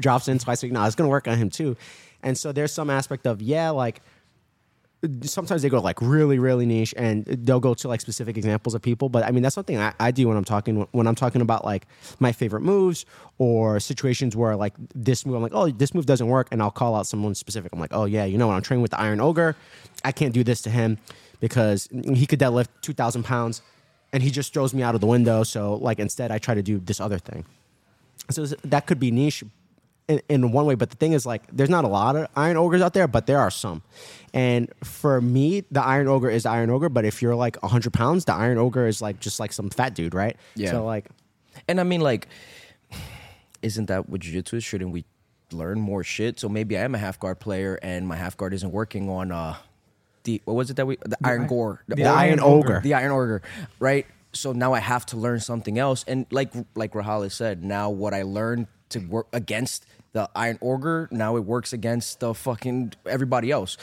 [0.00, 0.72] drops in twice a week.
[0.72, 1.76] No, it's gonna work on him too.
[2.22, 4.00] And so there's some aspect of yeah, like
[5.22, 8.82] sometimes they go like really really niche and they'll go to like specific examples of
[8.82, 11.40] people but i mean that's something I, I do when i'm talking when i'm talking
[11.40, 11.86] about like
[12.20, 13.04] my favorite moves
[13.38, 16.70] or situations where like this move i'm like oh this move doesn't work and i'll
[16.70, 17.72] call out someone specific.
[17.72, 19.56] I'm like oh yeah you know when i'm training with the iron ogre.
[20.04, 20.98] I can't do this to him
[21.40, 23.62] because he could deadlift 2000 pounds
[24.12, 26.62] and he just throws me out of the window so like instead i try to
[26.62, 27.44] do this other thing.
[28.30, 29.42] So that could be niche
[30.12, 30.74] in, in one way.
[30.74, 33.26] But the thing is, like, there's not a lot of Iron Ogres out there, but
[33.26, 33.82] there are some.
[34.34, 36.88] And for me, the Iron Ogre is the Iron Ogre.
[36.88, 39.94] But if you're like 100 pounds, the Iron Ogre is like just like some fat
[39.94, 40.36] dude, right?
[40.54, 40.70] Yeah.
[40.70, 41.06] So like,
[41.68, 42.28] And I mean, like,
[43.62, 44.64] isn't that what jiu-jitsu is?
[44.64, 45.04] Shouldn't we
[45.52, 46.40] learn more shit?
[46.40, 49.30] So maybe I am a half guard player, and my half guard isn't working on
[49.32, 49.56] uh,
[50.24, 52.80] the what was it that we the Iron I- Gore, the Iron Ogre.
[52.82, 53.42] the Iron Ogre,
[53.78, 54.06] right?
[54.32, 57.90] So now I have to learn something else, and like like Rahal has said, now
[57.90, 62.92] what I learned to work against the Iron Ogre, now it works against the fucking
[63.06, 63.76] everybody else.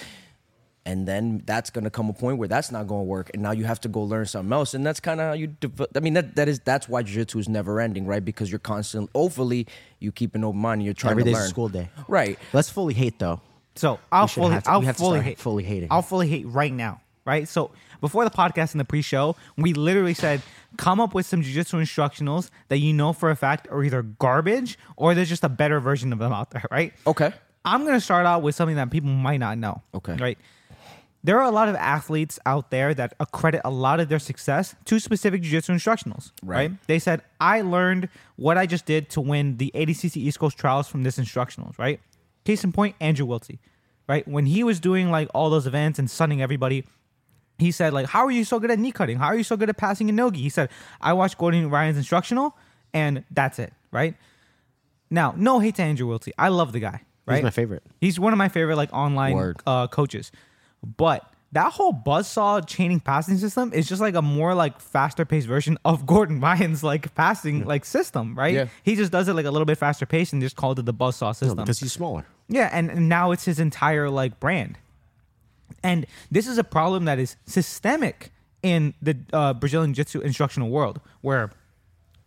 [0.86, 3.66] And then that's gonna come a point where that's not gonna work, and now you
[3.66, 5.48] have to go learn something else, and that's kind of how you.
[5.48, 8.24] Dev- I mean, that that is that's why jiu-jitsu is never ending, right?
[8.24, 9.68] Because you're constantly, hopefully,
[10.00, 11.46] you keep an open mind, and you're trying every to day's learn.
[11.46, 11.90] a school day.
[12.08, 12.40] right?
[12.54, 13.42] Let's fully hate though.
[13.76, 15.90] So I'll fully, have to- I'll we have to fully start hate, fully hating.
[15.92, 17.48] I'll fully hate right now, right?
[17.48, 17.70] So
[18.02, 20.42] before the podcast and the pre-show, we literally said,
[20.78, 24.80] come up with some jujitsu instructionals that you know for a fact are either garbage
[24.98, 26.92] or there's just a better version of them out there, right?
[27.06, 27.32] Okay.
[27.64, 29.84] I'm gonna start out with something that people might not know.
[29.94, 30.16] Okay.
[30.16, 30.40] Right.
[31.24, 34.74] There are a lot of athletes out there that accredit a lot of their success
[34.86, 36.32] to specific jiu-jitsu instructionals.
[36.42, 36.58] Right.
[36.58, 36.72] Right.
[36.88, 40.88] They said, I learned what I just did to win the ADCC East Coast trials
[40.88, 42.00] from this instructionals, right?
[42.46, 43.60] Case in point, Andrew Wiltse.
[44.08, 44.28] Right?
[44.28, 46.84] When he was doing like all those events and sunning everybody,
[47.60, 49.18] he said, like, how are you so good at knee cutting?
[49.18, 50.42] How are you so good at passing a nogi?
[50.42, 50.70] He said,
[51.02, 52.56] I watched Gordon Ryan's instructional
[52.94, 54.16] and that's it, right?
[55.10, 56.30] Now, no hate to Andrew Wiltse.
[56.38, 57.36] I love the guy, right?
[57.38, 57.84] He's my favorite.
[58.00, 59.58] He's one of my favorite like online Word.
[59.66, 60.32] uh, coaches.
[60.98, 65.48] But that whole buzzsaw chaining passing system is just like a more like faster paced
[65.48, 68.54] version of Gordon Ryan's like passing like system, right?
[68.54, 68.66] Yeah.
[68.84, 70.94] He just does it like a little bit faster paced and just called it the
[70.94, 71.58] buzzsaw No, system.
[71.58, 72.26] because he's smaller.
[72.48, 74.78] Yeah, and, and now it's his entire like brand.
[75.84, 81.00] And this is a problem that is systemic in the uh, Brazilian Jiu-Jitsu instructional world,
[81.22, 81.52] where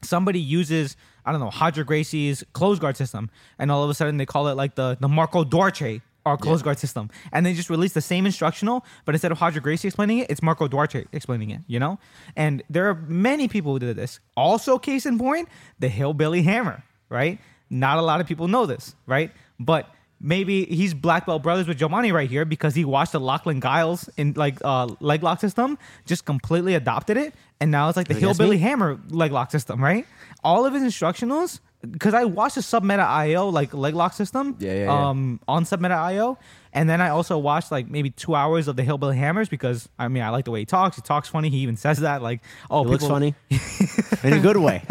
[0.03, 4.17] somebody uses I don't know Roger Gracie's close guard system, and all of a sudden
[4.17, 7.69] they call it like the the Marco Duarte or close guard system, and they just
[7.69, 11.51] release the same instructional, but instead of Roger Gracie explaining it, it's Marco Duarte explaining
[11.51, 11.61] it.
[11.67, 11.99] You know,
[12.37, 14.21] and there are many people who did this.
[14.37, 15.49] Also, case in point,
[15.79, 17.39] the Hillbilly Hammer, right?
[17.71, 19.31] Not a lot of people know this, right?
[19.59, 19.89] But
[20.23, 24.09] maybe he's black belt brothers with Jobany right here because he watched the Lachlan Giles
[24.17, 28.15] in like uh, leg lock system, just completely adopted it, and now it's like the
[28.15, 30.07] hillbilly hammer leg lock system, right?
[30.45, 31.61] All of his instructionals,
[31.91, 35.09] because I watched the Submeta IO like leg lock system, Yeah, yeah, yeah.
[35.09, 36.39] um, on Submeta IO,
[36.73, 40.09] and then I also watched like maybe two hours of the hillbilly hammers because I
[40.09, 40.97] mean I like the way he talks.
[40.97, 41.51] He talks funny.
[41.51, 43.35] He even says that like, oh, looks people- funny
[44.23, 44.83] in a good way.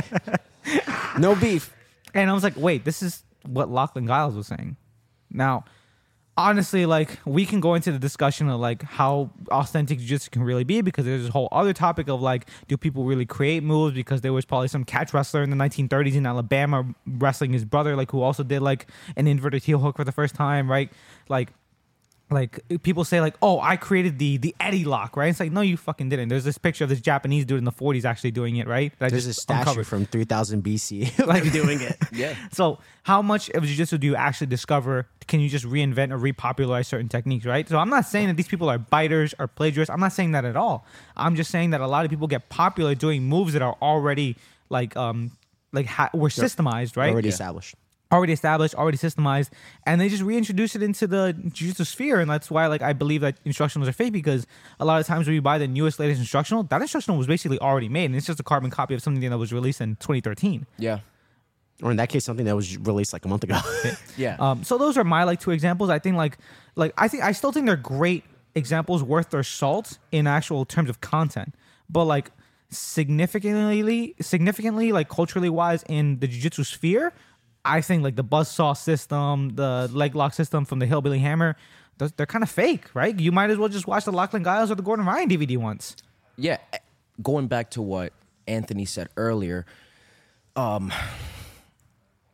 [1.18, 1.74] no beef.
[2.14, 4.76] And I was like, wait, this is what Lachlan Giles was saying.
[5.32, 5.66] Now,
[6.38, 10.64] honestly, like we can go into the discussion of like how authentic jiu-jitsu can really
[10.64, 13.96] be because there's this whole other topic of like, do people really create moves?
[13.96, 17.96] Because there was probably some catch wrestler in the 1930s in Alabama wrestling his brother,
[17.96, 20.92] like who also did like an inverted heel hook for the first time, right?
[21.30, 21.50] Like
[22.32, 25.62] like people say like oh i created the the eddie lock right it's like no
[25.62, 28.56] you fucking didn't there's this picture of this japanese dude in the 40s actually doing
[28.56, 29.88] it right that I There's a just statue uncovered.
[29.88, 31.98] from 3000 BC like doing it.
[32.14, 32.36] Yeah.
[32.52, 35.08] So, how much of jiu-jitsu do you actually discover?
[35.28, 37.68] Can you just reinvent or repopularize certain techniques, right?
[37.68, 39.90] So, I'm not saying that these people are biters or plagiarists.
[39.90, 40.86] I'm not saying that at all.
[41.16, 44.36] I'm just saying that a lot of people get popular doing moves that are already
[44.70, 45.32] like um
[45.72, 47.12] like ha- were systemized, right?
[47.12, 47.76] Already established.
[48.12, 49.50] Already established, already systemized,
[49.86, 53.22] and they just reintroduce it into the jiu-jitsu sphere, and that's why like I believe
[53.22, 54.46] that instructionals are fake because
[54.80, 57.60] a lot of times when you buy the newest, latest instructional, that instructional was basically
[57.60, 60.66] already made, and it's just a carbon copy of something that was released in 2013.
[60.78, 61.00] Yeah.
[61.82, 63.60] Or in that case, something that was released like a month ago.
[64.18, 64.36] Yeah.
[64.40, 65.90] Um, so those are my like two examples.
[65.90, 66.38] I think like
[66.76, 70.90] like I think I still think they're great examples worth their salt in actual terms
[70.90, 71.56] of content,
[71.90, 72.32] but like
[72.70, 77.14] significantly significantly like culturally wise in the jiu-jitsu sphere,
[77.64, 81.56] I think like the buzzsaw system, the leg lock system from the Hillbilly Hammer,
[81.98, 83.18] they're kind of fake, right?
[83.20, 85.96] You might as well just watch the Lachlan Giles or the Gordon Ryan DVD once.
[86.38, 86.78] yeah eh,
[87.22, 88.14] going back to what
[88.48, 89.66] anthony said earlier
[90.56, 90.92] um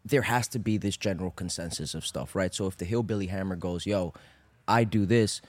[0.05, 3.55] there has to be this general consensus of stuff right so if the hillbilly hammer
[3.57, 4.13] goes yo
[4.67, 5.41] i do this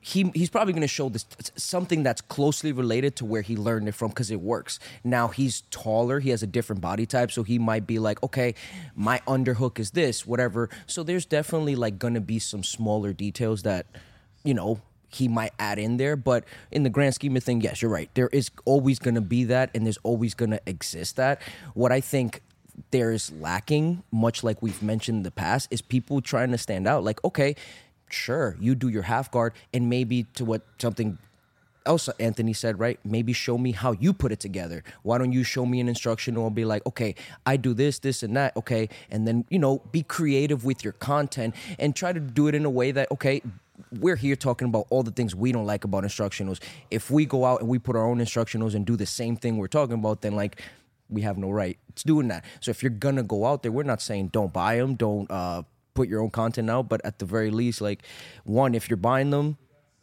[0.00, 1.26] he he's probably going to show this
[1.56, 4.78] something that's closely related to where he learned it from because it works.
[5.04, 8.54] Now he's taller, he has a different body type, so he might be like, okay,
[8.94, 10.70] my underhook is this, whatever.
[10.86, 13.86] So there's definitely like going to be some smaller details that
[14.42, 14.80] you know
[15.12, 18.08] he might add in there, but in the grand scheme of things, yes, you're right.
[18.14, 21.42] There is always going to be that, and there's always going to exist that.
[21.74, 22.42] What I think
[22.90, 27.04] there's lacking, much like we've mentioned in the past, is people trying to stand out.
[27.04, 27.56] Like, okay,
[28.12, 31.18] sure, you do your half guard, and maybe to what something
[31.86, 32.98] else Anthony said, right?
[33.04, 34.84] Maybe show me how you put it together.
[35.02, 37.14] Why don't you show me an instructional and be like, okay,
[37.46, 40.92] I do this, this, and that, okay, and then you know, be creative with your
[40.94, 43.42] content and try to do it in a way that okay.
[43.98, 46.60] We're here talking about all the things we don't like about instructionals.
[46.90, 49.56] If we go out and we put our own instructionals and do the same thing
[49.56, 50.60] we're talking about, then like
[51.08, 52.44] we have no right to doing that.
[52.60, 55.62] So if you're gonna go out there, we're not saying don't buy them, don't uh,
[55.94, 58.02] put your own content out, but at the very least, like
[58.44, 59.56] one, if you're buying them,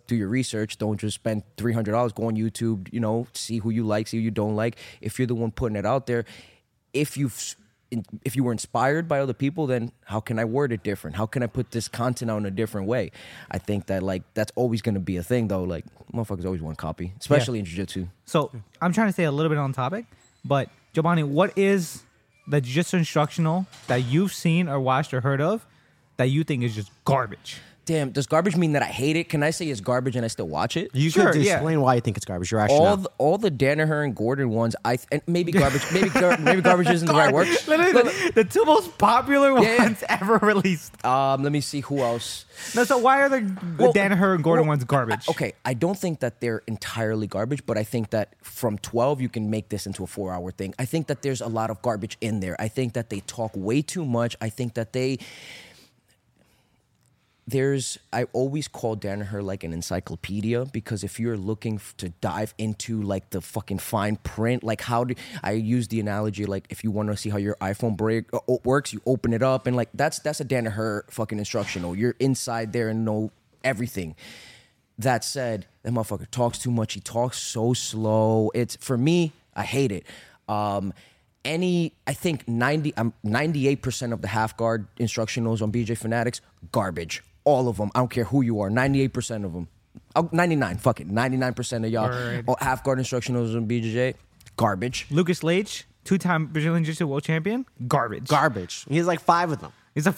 [0.07, 0.77] do your research.
[0.77, 2.13] Don't just spend three hundred dollars.
[2.13, 2.91] Go on YouTube.
[2.93, 4.77] You know, see who you like, see who you don't like.
[5.01, 6.25] If you're the one putting it out there,
[6.93, 7.55] if you've
[8.23, 11.15] if you were inspired by other people, then how can I word it different?
[11.15, 13.11] How can I put this content out in a different way?
[13.49, 15.63] I think that like that's always going to be a thing, though.
[15.63, 18.07] Like motherfuckers always want copy, especially in jiu-jitsu.
[18.25, 20.05] So I'm trying to stay a little bit on topic,
[20.43, 22.03] but Jobany, what is
[22.47, 25.65] the jiu-jitsu instructional that you've seen or watched or heard of
[26.17, 27.61] that you think is just garbage?
[27.85, 29.29] Damn, does garbage mean that I hate it?
[29.29, 30.89] Can I say it's garbage and I still watch it?
[30.93, 31.53] You Sure, could yeah.
[31.53, 32.51] explain why you think it's garbage.
[32.51, 36.09] Your all the, all the Danaher and Gordon ones, I th- and maybe garbage, maybe
[36.09, 37.47] gar- maybe garbage isn't the right word.
[37.67, 39.83] Literally, the, the two most popular Yeah, yeah.
[39.83, 41.05] ones ever released.
[41.05, 42.43] Um, let me see who else.
[42.75, 43.39] No, so why are the,
[43.77, 45.29] the Well, Danaher and Gordon well, ones garbage?
[45.29, 49.29] Okay, I don't think that they're entirely garbage, but I think that from 12 you
[49.29, 50.73] can make this into a 4-hour thing.
[50.77, 52.57] I think that there's a lot of garbage in there.
[52.59, 54.35] I think that they talk way too much.
[54.41, 55.19] I think that they
[57.47, 63.01] there's I always call Danaher like an encyclopedia because if you're looking to dive into
[63.01, 66.91] like the fucking fine print, like how do I use the analogy like if you
[66.91, 69.89] want to see how your iPhone break uh, works, you open it up and like
[69.93, 71.95] that's that's a Danaher fucking instructional.
[71.95, 73.31] You're inside there and know
[73.63, 74.15] everything.
[74.99, 76.93] That said, that motherfucker talks too much.
[76.93, 78.51] He talks so slow.
[78.55, 80.05] It's for me, I hate it.
[80.49, 80.93] Um,
[81.45, 86.41] any, I think 90, um, 98% of the half guard instructionals on BJ Fanatics,
[86.71, 87.23] garbage.
[87.47, 87.89] All of them.
[87.95, 88.69] I don't care who you are.
[88.69, 89.67] 98% of them.
[90.15, 91.09] Oh, 99, fuck it.
[91.09, 92.43] 99% of y'all Word.
[92.47, 94.15] oh, half guard instructionals on BJJ,
[94.57, 95.07] garbage.
[95.09, 98.27] Lucas Leite, two-time Brazilian Jiu-Jitsu world champion, garbage.
[98.27, 98.85] garbage.
[98.89, 99.71] He has like five of them.
[99.95, 100.13] He's a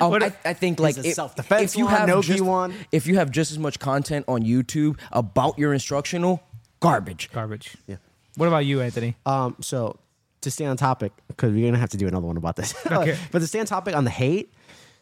[0.00, 2.74] Um, What- I, I think like if, self-defense if you one, have no-gi just, one.
[2.92, 6.42] if you have just as much content on YouTube about your instructional,
[6.80, 7.30] garbage.
[7.32, 7.76] garbage.
[7.86, 7.96] Yeah.
[8.36, 9.16] What about you, Anthony?
[9.24, 9.98] Um, so
[10.46, 12.74] to stay on topic, because we're gonna have to do another one about this.
[12.90, 13.16] Okay.
[13.32, 14.52] but to stay on topic on the hate,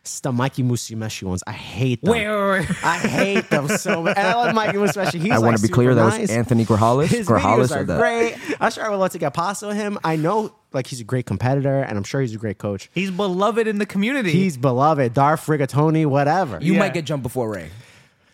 [0.01, 1.43] it's the Mikey Musumeci ones.
[1.47, 2.13] I hate them.
[2.13, 2.85] Wait, wait, wait.
[2.85, 4.17] I hate them so much.
[4.19, 5.15] And I love Mikey Musumeci.
[5.21, 6.31] He's I like wanna be clear, super that was.
[6.31, 7.07] Anthony Grajales.
[7.07, 7.99] His Grajales videos are said that.
[8.01, 8.37] great.
[8.61, 9.99] I'm sure I would love to get pasta with him.
[10.05, 12.91] I know like he's a great competitor, and I'm sure he's a great coach.
[12.95, 14.31] He's beloved in the community.
[14.33, 15.15] He's beloved.
[15.15, 16.59] Darth Rigatoni, whatever.
[16.61, 16.81] You Yeah.
[16.81, 17.71] might get jumped before Ray.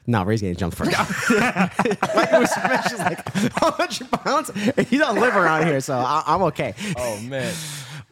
[0.07, 0.91] No, Ray's getting jumped first.
[0.91, 4.51] Mikey Musumeci's like 100 pounds.
[4.77, 6.75] and He don't live around here, so I, I'm okay.
[6.97, 7.53] Oh man.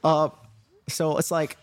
[0.04, 0.28] Uh,
[0.88, 1.56] So it's like,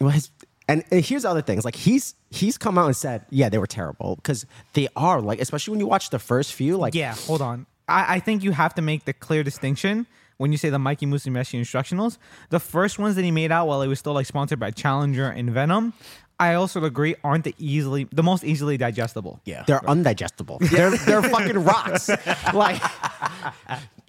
[0.00, 0.30] well, his,
[0.68, 1.64] and, and here's the other things.
[1.64, 5.40] Like he's he's come out and said, yeah, they were terrible because they are like,
[5.40, 6.76] especially when you watch the first few.
[6.76, 7.66] Like, Yeah, hold on.
[7.88, 10.06] I, I think you have to make the clear distinction
[10.36, 12.18] when you say the Mikey Musumeci instructionals.
[12.50, 15.28] The first ones that he made out while he was still like sponsored by Challenger
[15.28, 15.94] and Venum,
[16.40, 19.40] I also agree aren't the easily the most easily digestible.
[19.44, 19.64] Yeah.
[19.66, 20.58] they're undigestible.
[20.70, 22.08] They're they're fucking rocks.
[22.54, 22.80] Like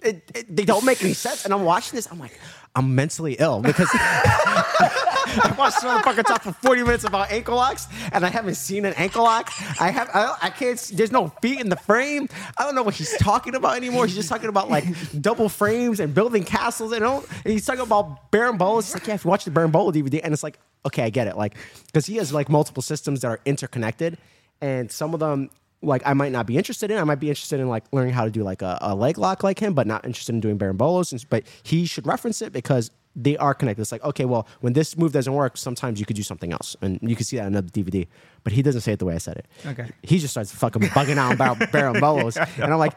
[0.02, 1.44] it, it- they don't make any sense.
[1.44, 2.08] And I'm watching this.
[2.10, 2.38] I'm like,
[2.74, 3.88] I'm mentally ill because
[5.32, 8.84] I watched this motherfucker talk for 40 minutes about ankle locks, and I haven't seen
[8.84, 9.50] an ankle lock.
[9.80, 10.78] I have I, I can't.
[10.94, 12.28] There's no feet in the frame.
[12.58, 14.06] I don't know what he's talking about anymore.
[14.06, 14.84] He's just talking about like
[15.20, 16.92] double frames and building castles.
[16.92, 18.80] And, and he's talking about berimbolos.
[18.80, 21.26] It's like, yeah, if you watch the berimbolos DVD, and it's like, okay, I get
[21.26, 21.36] it.
[21.36, 21.54] Like,
[21.86, 24.18] because he has like multiple systems that are interconnected,
[24.60, 25.50] and some of them
[25.82, 26.98] like I might not be interested in.
[26.98, 29.42] I might be interested in like learning how to do like a, a leg lock
[29.42, 31.12] like him, but not interested in doing berimbolos.
[31.12, 33.82] And, but he should reference it because they are connected.
[33.82, 36.76] It's like okay, well, when this move doesn't work, sometimes you could do something else,
[36.80, 38.06] and you can see that in another DVD.
[38.44, 39.46] But he doesn't say it the way I said it.
[39.66, 39.90] Okay.
[40.02, 42.94] he just starts fucking bugging out about berimbolos, and I'm like.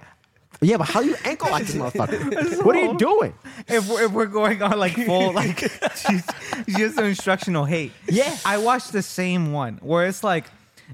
[0.61, 2.63] Yeah, but how do you ankle lock this motherfucker?
[2.63, 3.33] What are you doing?
[3.67, 6.29] If we're, if we're going on like full like just,
[6.67, 7.91] just an instructional hate.
[8.07, 8.37] Yeah.
[8.45, 10.45] I watched the same one where it's like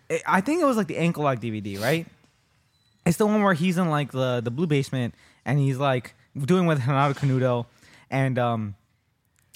[0.10, 2.06] I- I think it was like the ankle lock DVD, right?
[3.06, 6.66] It's the one where he's in like the the blue basement and he's like doing
[6.68, 7.66] with Renato Canuto
[8.12, 8.76] and um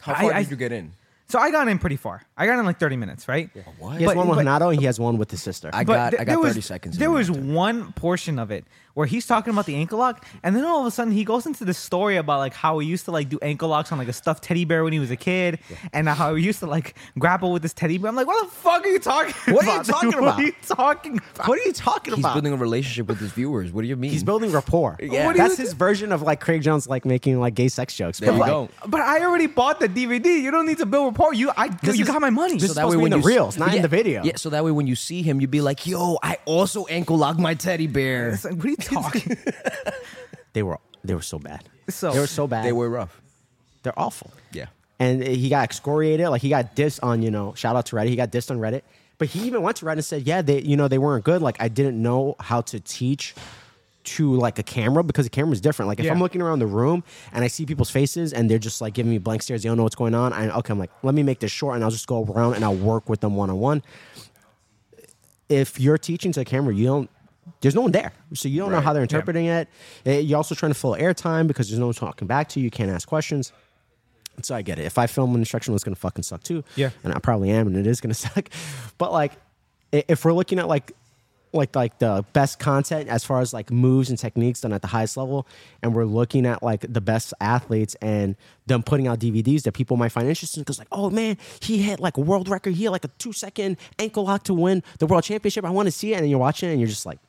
[0.02, 0.94] How far I- I- did you get in?
[1.28, 2.24] so I got in pretty far.
[2.38, 3.50] I got in like 30 minutes, right?
[3.80, 3.98] What?
[3.98, 5.70] He has But- one with but- Renato, and he has one with his sister.
[5.74, 6.96] I got th- I there got was- 30 seconds.
[6.96, 7.16] in There me.
[7.16, 10.82] was one portion of it where he's talking about the ankle lock, and then all
[10.82, 13.30] of a sudden he goes into this story about like how he used to like
[13.30, 15.60] do ankle locks on like a stuffed teddy bear when he was a kid,
[15.94, 18.10] and how he used to like grapple with this teddy bear.
[18.10, 19.86] I'm like, what the fuck are you talking What are you about?
[19.86, 20.40] talking What about?
[20.40, 21.48] are you talking about?
[21.48, 22.34] What are you talking He's about?
[22.36, 23.72] building a relationship with his viewers.
[23.72, 24.12] What do you mean?
[24.12, 24.98] He's building rapport.
[25.02, 25.26] Yeah.
[25.26, 27.96] What do that's do- his version of like Craig Jones like making like gay sex
[27.96, 28.20] jokes.
[28.20, 28.70] There but, you like, go.
[28.88, 30.42] But I already bought the DVD.
[30.42, 31.34] You don't need to build rapport.
[31.34, 32.54] You, I, This you is- got my money.
[32.56, 34.24] this is supposed to be in the you reels, not in the video.
[34.24, 37.18] Yeah, so that way when you see him, you'd be like, "Yo, I also ankle
[37.18, 39.38] lock my teddy bear." It's like, what are you talking?
[40.54, 41.64] They were they were so bad.
[41.90, 42.66] So- they were so bad.
[42.66, 43.22] They were rough.
[43.84, 44.32] They're awful.
[44.52, 44.68] Yeah.
[45.00, 46.30] And he got excoriated.
[46.30, 48.08] Like he got dissed on, you know, shout out to Reddit.
[48.10, 48.84] He got dissed on Reddit.
[49.18, 51.42] But he even went to Reddit and said, yeah, they, you know, they weren't good.
[51.42, 53.36] Like I didn't know how to teach
[54.06, 55.88] to like a camera because the camera's different.
[55.88, 56.12] Like if Yeah.
[56.14, 57.04] I'm looking around the room
[57.34, 59.78] and I see people's faces and they're just like giving me blank stares, they don't
[59.78, 60.32] know what's going on.
[60.34, 62.64] I okay, I'm like, let me make this short and I'll just go around and
[62.64, 63.84] I'll work with them one on one.
[65.50, 67.10] If you're teaching to a camera, you don't.
[67.62, 69.06] There's no one there, so you don't know how they're Yeah.
[69.06, 69.68] interpreting it.
[70.06, 72.66] Eh, You're also trying to fill airtime because there's no one talking back to you.
[72.66, 73.52] You can't ask questions.
[74.42, 74.86] So I get it.
[74.86, 76.64] If I film an instructional, it's gonna fucking suck too.
[76.76, 76.90] Yeah.
[77.04, 78.50] and I probably am, and it is gonna suck.
[78.98, 79.34] But like,
[79.92, 80.92] if we're looking at like,
[81.56, 84.88] like like the best content as far as like moves and techniques done at the
[84.88, 85.46] highest level,
[85.84, 88.36] and we're looking at like the best athletes and
[88.66, 92.00] them putting out DVDs that people might find interesting because like, oh man, he hit
[92.00, 92.74] like a world record.
[92.74, 95.64] He had like a two second ankle lock to win the world championship.
[95.64, 97.20] I want to see it, and then you're watching it, and you're just like.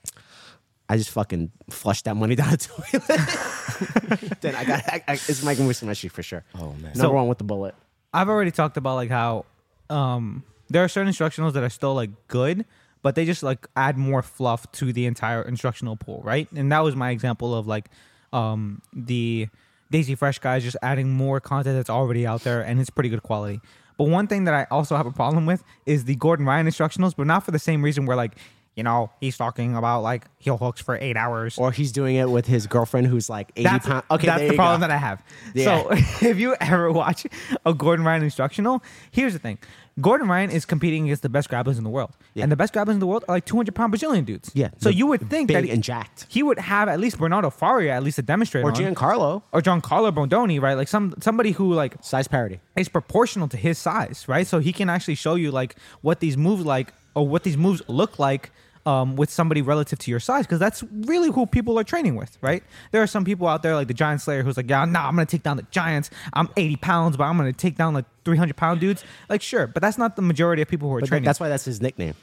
[0.88, 4.38] I just fucking flushed that money down the toilet.
[4.42, 6.44] then I got I, I, it's Mike Musumeci for sure.
[6.54, 6.82] Oh, man.
[6.82, 7.74] number So- one with the bullet.
[8.12, 9.44] I've already talked about like how
[9.90, 12.64] um there are certain instructionals that are still like good,
[13.02, 16.46] but they just like add more fluff to the entire instructional pool, right?
[16.52, 17.86] And that was my example of like
[18.32, 19.48] um the
[19.90, 23.22] Daisy Fresh guys just adding more content that's already out there and it's pretty good
[23.22, 23.60] quality.
[23.98, 27.14] But one thing that I also have a problem with is the Gordon Ryan instructionals,
[27.16, 28.36] but not for the same reason where like
[28.76, 31.56] you know, he's talking about like heel hooks for eight hours.
[31.58, 34.04] Or he's doing it with his girlfriend who's like 80 That's, pounds.
[34.10, 34.86] Okay, that's the problem go.
[34.88, 35.22] that I have.
[35.54, 35.64] Yeah.
[35.64, 35.88] So
[36.28, 37.26] if you ever watch
[37.64, 39.58] a Gordon Ryan instructional, here's the thing:
[40.00, 42.42] Gordon Ryan is competing against the best grapplers in the world, Yeah.
[42.42, 44.50] and the best grapplers in the world are like 200 pound Brazilian dudes.
[44.54, 46.26] Yeah, So you would think that he, and jacked.
[46.28, 48.76] he would have at least Bernardo Faria at least a demonstrator Or on.
[48.76, 50.74] Giancarlo, or Giancarlo Bondoni, right?
[50.74, 52.58] Like some somebody who like size parity.
[52.76, 54.46] is proportional to his size, right?
[54.48, 57.80] So he can actually show you like what these moves like or what these moves
[57.86, 58.50] look like
[58.86, 62.36] um, with somebody relative to your size, because that's really who people are training with,
[62.42, 62.62] right?
[62.92, 65.14] There are some people out there like the Giant Slayer who's like, yeah, nah, I'm
[65.14, 66.10] gonna take down the Giants.
[66.34, 69.02] I'm 80 pounds, but I'm gonna take down like 300 pound dudes.
[69.28, 71.24] Like, sure, but that's not the majority of people who are But training.
[71.24, 72.14] that's why that's his nickname.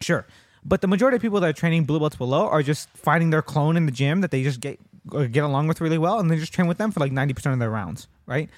[0.00, 0.24] Sure.
[0.64, 3.42] But the majority of people that are training blue belts below are just finding their
[3.42, 4.78] clone in the gym that they just get
[5.32, 7.54] get along with really well, and they just train with them for like ninety percent
[7.54, 8.50] of their rounds, right?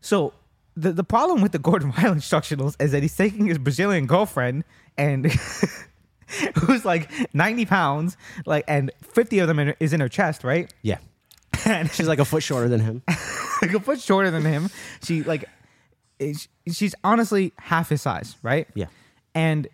[0.00, 0.32] So
[0.76, 4.64] the the problem with the Gordon Ryan instructionals is that he's taking his Brazilian girlfriend
[4.98, 5.32] and
[6.62, 8.16] who's like ninety pounds,
[8.46, 10.72] like and fifty of them in, is in her chest, right?
[10.82, 10.98] Yeah.
[11.66, 13.02] And She's like a foot shorter than him.
[13.62, 14.68] like a foot shorter than him.
[15.02, 15.44] She like
[16.18, 18.66] is- she's honestly half his size, right?
[18.74, 18.86] Yeah.
[19.34, 19.68] And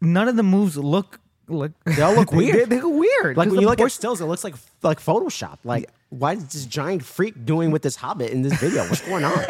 [0.00, 2.54] none of the moves look like They all look weird.
[2.70, 3.36] they, they look weird.
[3.36, 5.58] Like when you look por- at stills, it looks like like Photoshop.
[5.64, 8.82] Like, why is this giant freak doing with this hobbit in this video?
[8.84, 9.44] What's going on?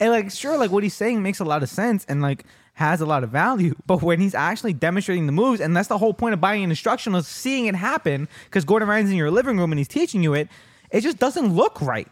[0.00, 2.44] and like sure, like what he's saying makes a lot of sense and like
[2.78, 3.74] has a lot of value.
[3.88, 6.70] But when he's actually demonstrating the moves, and that's the whole point of buying an
[6.70, 8.28] instructional, seeing it happen.
[8.44, 10.48] Because Gordon Ryan's in your living room and he's teaching you it,
[10.90, 12.06] it just doesn't look right.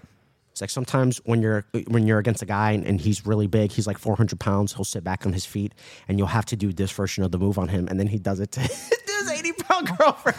[0.51, 3.73] It's like sometimes when you're when you're against a guy and, and he's really big,
[3.73, 4.73] he's like 400 pounds.
[4.73, 5.73] He'll sit back on his feet,
[6.09, 8.19] and you'll have to do this version of the move on him, and then he
[8.19, 10.39] does it to his 80 pound girlfriend.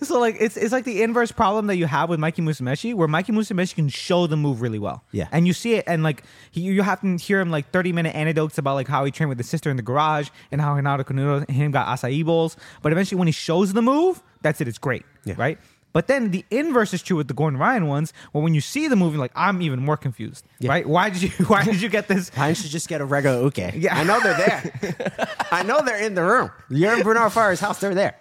[0.02, 3.08] So like it's it's like the inverse problem that you have with Mikey Musumeci, where
[3.08, 5.02] Mikey Musumeci can show the move really well.
[5.12, 5.28] Yeah.
[5.32, 8.14] and you see it, and like he, you have to hear him like thirty minute
[8.14, 11.02] anecdotes about like how he trained with his sister in the garage and how Renato
[11.04, 12.56] Canuto and him got acai bowls.
[12.82, 14.68] But eventually, when he shows the move, that's it.
[14.68, 15.34] It's great, Yeah.
[15.38, 15.58] right?
[15.92, 18.88] But then the inverse is true with the Gordon Ryan ones, where when you see
[18.88, 20.70] the movie, like I'm even more confused, Yeah.
[20.70, 20.84] right?
[20.88, 22.30] Why did you Why did you get this?
[22.34, 23.72] Why don't you just get a regular uke?
[23.76, 23.96] Yeah.
[23.96, 25.28] I know they're there.
[25.52, 26.50] I know they're in the room.
[26.68, 27.78] You're in Bernardo Faria's house.
[27.78, 28.16] They're there.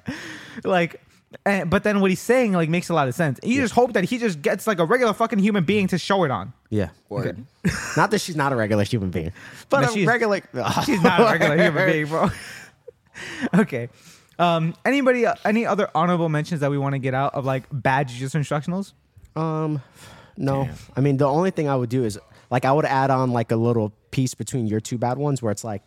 [0.63, 1.01] like
[1.45, 3.93] eh, but then what he's saying like makes a lot of sense you just hope
[3.93, 6.89] that he just gets like a regular fucking human being to show it on Yeah.
[7.09, 7.45] Word.
[7.97, 9.31] Not that she's not a regular human being,
[9.69, 10.41] but No, a she's- regular.
[10.85, 12.29] she's not a regular human being bro
[13.53, 13.89] okay
[14.39, 17.63] um anybody uh, any other honorable mentions that we want to get out of like
[17.71, 18.93] bad jiu-jitsu instructionals
[19.35, 19.81] Um,
[20.37, 20.67] no.
[20.97, 22.19] I mean, the only thing I would do is
[22.49, 25.51] like I would add on like a little piece between your two bad ones, where
[25.51, 25.81] it's like,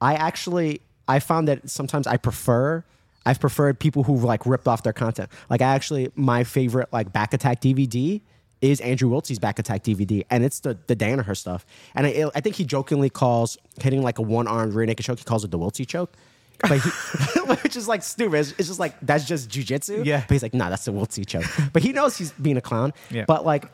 [0.00, 2.84] I actually I found that sometimes I prefer.
[3.26, 5.30] I've preferred people who like ripped off their content.
[5.50, 8.22] Like I actually, my favorite like back attack DVD
[8.62, 11.66] is Andrew Wiltse's back attack DVD, and it's the the Danaher stuff.
[11.94, 15.18] And I, I think he jokingly calls hitting like a one armed rear naked choke.
[15.18, 16.16] He calls it the Wiltse choke.
[16.60, 16.90] But he,
[17.62, 18.38] which is like stupid.
[18.38, 20.04] It's, it's just like that's just jujitsu.
[20.04, 20.22] Yeah.
[20.26, 21.44] But he's like, nah, that's the Will choke.
[21.72, 22.92] But he knows he's being a clown.
[23.10, 23.24] Yeah.
[23.26, 23.68] But like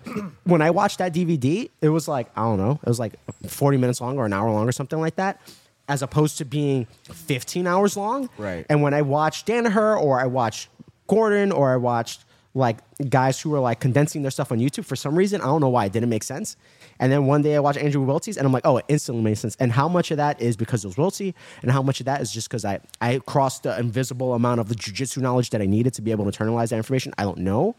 [0.45, 3.15] when I watched that DVD, it was like I don't know, it was like
[3.47, 5.41] 40 minutes long or an hour long or something like that,
[5.89, 8.29] as opposed to being 15 hours long.
[8.39, 8.65] Right.
[8.69, 10.69] And when I watched Danaher or I watched
[11.07, 12.25] Gordon or I watched
[12.55, 12.79] like
[13.09, 15.69] guys who were like condensing their stuff on YouTube for some reason, I don't know
[15.69, 16.57] why it didn't make sense.
[16.99, 19.37] And then one day I watched Andrew Wiltse's and I'm like, oh, it instantly made
[19.39, 19.57] sense.
[19.59, 22.21] And how much of that is because it was Wiltse, and how much of that
[22.21, 25.67] is just because I, I crossed the invisible amount of the jujitsu knowledge that I
[25.67, 27.13] needed to be able to internalize that information?
[27.19, 27.75] I don't know.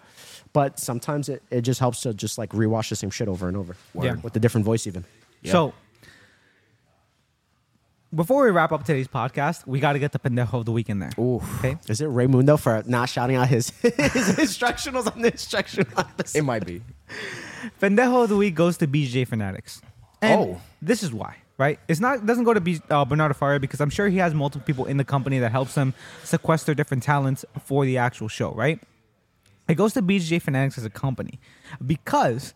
[0.51, 3.56] But sometimes it, it just helps to just like rewatch the same shit over and
[3.56, 3.76] over.
[3.99, 4.16] Yeah.
[4.24, 5.06] With a different voice even.
[5.41, 5.51] Yeah.
[5.51, 5.74] So,
[8.14, 10.89] before we wrap up today's podcast, we got to get the pendejo of the week
[10.89, 11.11] in there.
[11.18, 11.78] Okay.
[11.88, 16.38] Is it Raymundo for not shouting out his, his instructionals on the instructional episode?
[16.38, 16.82] It might be.
[17.82, 19.82] Pendejo of the week goes to BJ Fanatics.
[20.22, 20.61] And Oh.
[20.82, 21.80] this is why, right?
[21.88, 24.66] It's not doesn't go to B, uh, Bernardo Faria because I'm sure he has multiple
[24.66, 25.93] people in the company that helps him
[26.24, 28.80] sequester different talents for the actual show, right?
[29.68, 31.39] It goes to BJ Fanatics as a company
[31.86, 32.53] because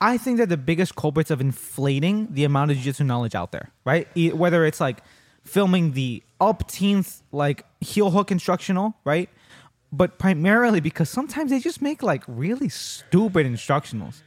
[0.00, 3.70] I think they're the biggest culprits of inflating the amount of jiu-jitsu knowledge out there,
[3.84, 4.08] right?
[4.34, 5.02] Whether it's like
[5.44, 9.28] filming the upteenth like heel hook instructional, right?
[9.92, 14.22] But primarily because sometimes they just make like really stupid instructionals.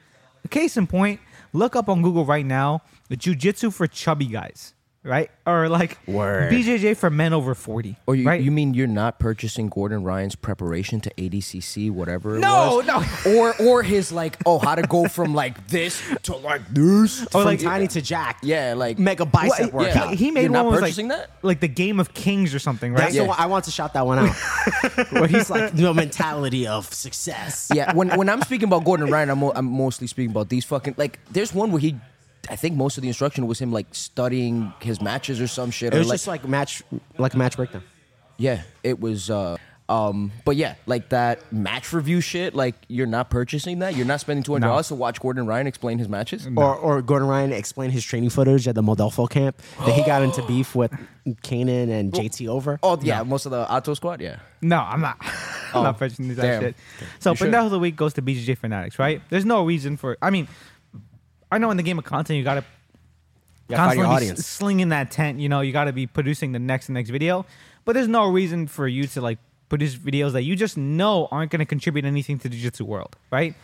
[0.49, 1.21] Case in point,
[1.53, 4.73] look up on Google right now the jiu-jitsu for chubby guys,
[5.03, 5.29] right?
[5.45, 6.51] Or like Word.
[6.51, 7.97] BJJ for men over 40.
[8.07, 8.41] Or you, right?
[8.41, 12.85] you mean you're not purchasing Gordon Ryan's preparation to ADCC, whatever it No, was?
[13.25, 13.37] no.
[13.39, 17.23] Or or his like, oh, how to go from like this to like this.
[17.27, 18.39] Or From like- tiny to jack.
[18.43, 20.11] Yeah, like Mega bicep Well, workout.
[20.11, 21.29] he, he made You're one not was purchasing like, that?
[21.41, 23.01] like the Game of Kings or something, right?
[23.01, 23.23] That's Yeah.
[23.37, 24.35] I want to shout that one out.
[25.11, 27.69] Where he's like, the mentality of success.
[27.73, 30.95] yeah, when when I'm speaking about Gordon Ryan, I'm, I'm mostly speaking about these fucking
[30.97, 31.19] like.
[31.31, 31.95] There's one where he,
[32.49, 35.93] I think most of the instruction was him like studying his matches or some shit.
[35.93, 36.83] It or was like, just like match,
[37.17, 37.83] like a match breakdown.
[38.37, 39.29] yeah, it was.
[39.29, 39.57] uh
[39.89, 42.55] um, but yeah, like that match review shit.
[42.55, 43.95] Like you're not purchasing that.
[43.95, 46.47] You're not spending two hundred dollars to watch Gordon Ryan explain his matches.
[46.55, 50.23] Or, or Gordon Ryan explain his training footage at the Modelfo camp that he got
[50.23, 50.91] into beef with
[51.43, 52.79] Kanan and JT over.
[52.81, 54.21] Oh yeah, most of the Auto Squad.
[54.21, 55.17] Yeah, No, I'm not.
[55.73, 56.61] I'm not purchasing that damn.
[56.61, 56.75] shit.
[57.19, 57.51] So You should.
[57.51, 59.21] Pendejo of the week goes to BJJ Fanatics, right?
[59.29, 60.17] There's no reason for.
[60.21, 60.47] I mean,
[61.53, 62.61] I know in the game of content you gotta
[63.69, 64.39] You your constantly audience.
[64.39, 65.39] s- slinging that tent.
[65.39, 67.45] You know, you gotta be producing the next and next video.
[67.85, 69.39] But there's no reason for you to like
[69.69, 73.55] produce videos that you just know aren't gonna contribute anything to the jiu-jitsu world, right?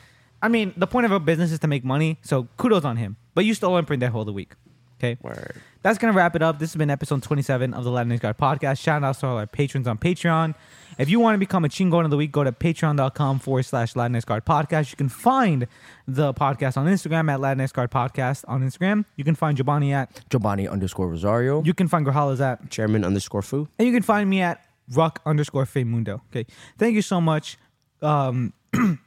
[0.42, 3.18] I mean, the point of a business is to make money, so kudos on him.
[3.36, 4.54] But you still earn Pendejo whole the week.
[5.00, 5.18] Okay.
[5.22, 5.62] Word.
[5.82, 6.60] That's gonna wrap it up.
[6.60, 8.80] This has been episode 27 of the Latinx Guard podcast.
[8.82, 10.56] Shout out to all our patrons on Patreon.
[11.00, 13.94] If you want to become a chingon of the week, go to patreon.com forward slash
[13.94, 14.92] Latinx Guard podcast.
[14.92, 15.66] You can find
[16.06, 19.06] the podcast on Instagram at Latinx Guard podcast on Instagram.
[19.16, 21.64] You can find Jobany at, Jobany underscore Rosario.
[21.64, 23.70] you can find Grajales at, Chairman underscore foo.
[23.80, 26.22] and you can find me at Ruck underscore Mundo.
[26.32, 26.46] Okay.
[26.78, 27.58] Thank you so much.
[28.02, 28.52] Um,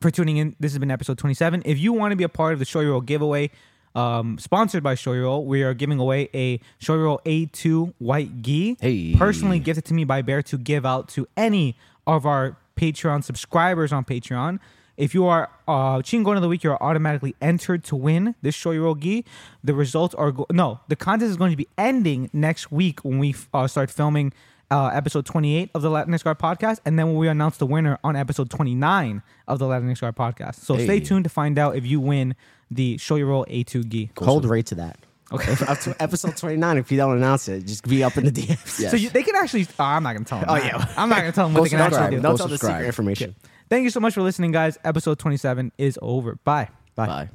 [0.00, 0.56] for tuning in.
[0.58, 1.62] This has been episode 27.
[1.64, 3.50] If you want to be a part of the Shoyoroll giveaway,
[3.94, 8.76] um, sponsored by Shoyoroll, we are giving away a Shoyoroll A2 white gi.
[8.80, 9.14] Hey.
[9.16, 11.76] Personally gifted to me by Bear to give out to any
[12.06, 14.58] of our Patreon subscribers on Patreon.
[14.96, 18.98] If you are uh, Chingon of the Week, you're automatically entered to win this Shoyoroll
[18.98, 19.24] gi.
[19.64, 23.18] The results are go- no, the contest is going to be ending next week when
[23.18, 24.32] we uh, start filming
[24.70, 27.98] uh, episode 28 of the Latinx Guard podcast, and then when we announce the winner
[28.04, 30.56] on episode 29 of the Latinx Guard podcast.
[30.56, 32.36] So stay tuned to find out if you win
[32.70, 34.10] the Shoyoroll A2 gi.
[34.18, 34.98] Hold rate to that.
[35.32, 35.52] Okay.
[35.52, 38.32] If, up to episode 29, if you don't announce it, just be up in the
[38.32, 38.80] DMs.
[38.80, 38.88] Yeah.
[38.90, 39.66] So you, they can actually.
[39.78, 40.48] Oh, I'm not gonna tell them.
[40.50, 40.92] Oh, yeah.
[40.96, 42.02] I'm not gonna tell them what they can subscribe.
[42.04, 42.22] actually do.
[42.22, 43.36] Don't tell the secret information.
[43.68, 44.78] Thank you so much for listening, guys.
[44.82, 46.36] Episode 27 is over.
[46.44, 46.68] Bye.
[46.96, 47.06] Bye.
[47.06, 47.30] Bye.